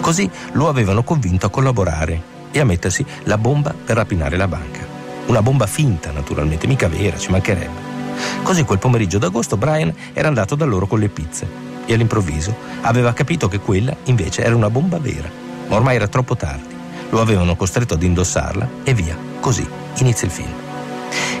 Così 0.00 0.30
lo 0.52 0.66
avevano 0.66 1.02
convinto 1.02 1.44
a 1.44 1.50
collaborare 1.50 2.22
e 2.50 2.58
a 2.58 2.64
mettersi 2.64 3.04
la 3.24 3.36
bomba 3.36 3.74
per 3.74 3.96
rapinare 3.96 4.38
la 4.38 4.48
banca. 4.48 4.80
Una 5.26 5.42
bomba 5.42 5.66
finta, 5.66 6.10
naturalmente, 6.10 6.66
mica 6.66 6.88
vera, 6.88 7.18
ci 7.18 7.30
mancherebbe. 7.30 7.80
Così 8.42 8.64
quel 8.64 8.78
pomeriggio 8.78 9.18
d'agosto 9.18 9.58
Brian 9.58 9.92
era 10.14 10.28
andato 10.28 10.54
da 10.54 10.64
loro 10.64 10.86
con 10.86 11.00
le 11.00 11.10
pizze 11.10 11.46
e 11.84 11.92
all'improvviso 11.92 12.56
aveva 12.80 13.12
capito 13.12 13.46
che 13.46 13.60
quella 13.60 13.94
invece 14.04 14.42
era 14.42 14.56
una 14.56 14.70
bomba 14.70 14.98
vera. 14.98 15.28
Ma 15.68 15.76
ormai 15.76 15.96
era 15.96 16.08
troppo 16.08 16.34
tardi. 16.34 16.74
Lo 17.10 17.20
avevano 17.20 17.56
costretto 17.56 17.92
ad 17.92 18.02
indossarla 18.02 18.66
e 18.84 18.94
via. 18.94 19.18
Così 19.38 19.68
inizia 19.98 20.26
il 20.26 20.32
film. 20.32 20.68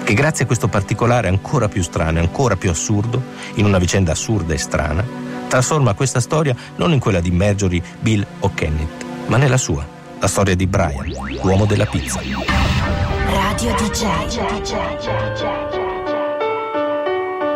Che 0.02 0.14
grazie 0.14 0.44
a 0.44 0.46
questo 0.46 0.68
particolare 0.68 1.28
ancora 1.28 1.68
più 1.68 1.82
strano 1.82 2.18
e 2.18 2.20
ancora 2.20 2.56
più 2.56 2.70
assurdo, 2.70 3.22
in 3.54 3.64
una 3.64 3.78
vicenda 3.78 4.12
assurda 4.12 4.54
e 4.54 4.58
strana, 4.58 5.04
trasforma 5.48 5.94
questa 5.94 6.20
storia 6.20 6.54
non 6.76 6.92
in 6.92 6.98
quella 6.98 7.20
di 7.20 7.30
Marjorie, 7.30 7.82
Bill 8.00 8.26
o 8.40 8.50
Kenneth, 8.54 9.04
ma 9.26 9.36
nella 9.36 9.58
sua, 9.58 9.86
la 10.18 10.26
storia 10.26 10.54
di 10.54 10.66
Brian, 10.66 11.12
l'uomo 11.42 11.64
della 11.64 11.86
pizza. 11.86 12.20
Radio 12.20 13.74
DJ. 13.74 14.08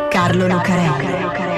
Carlo 0.09 0.47
Lucarelli. 0.47 1.54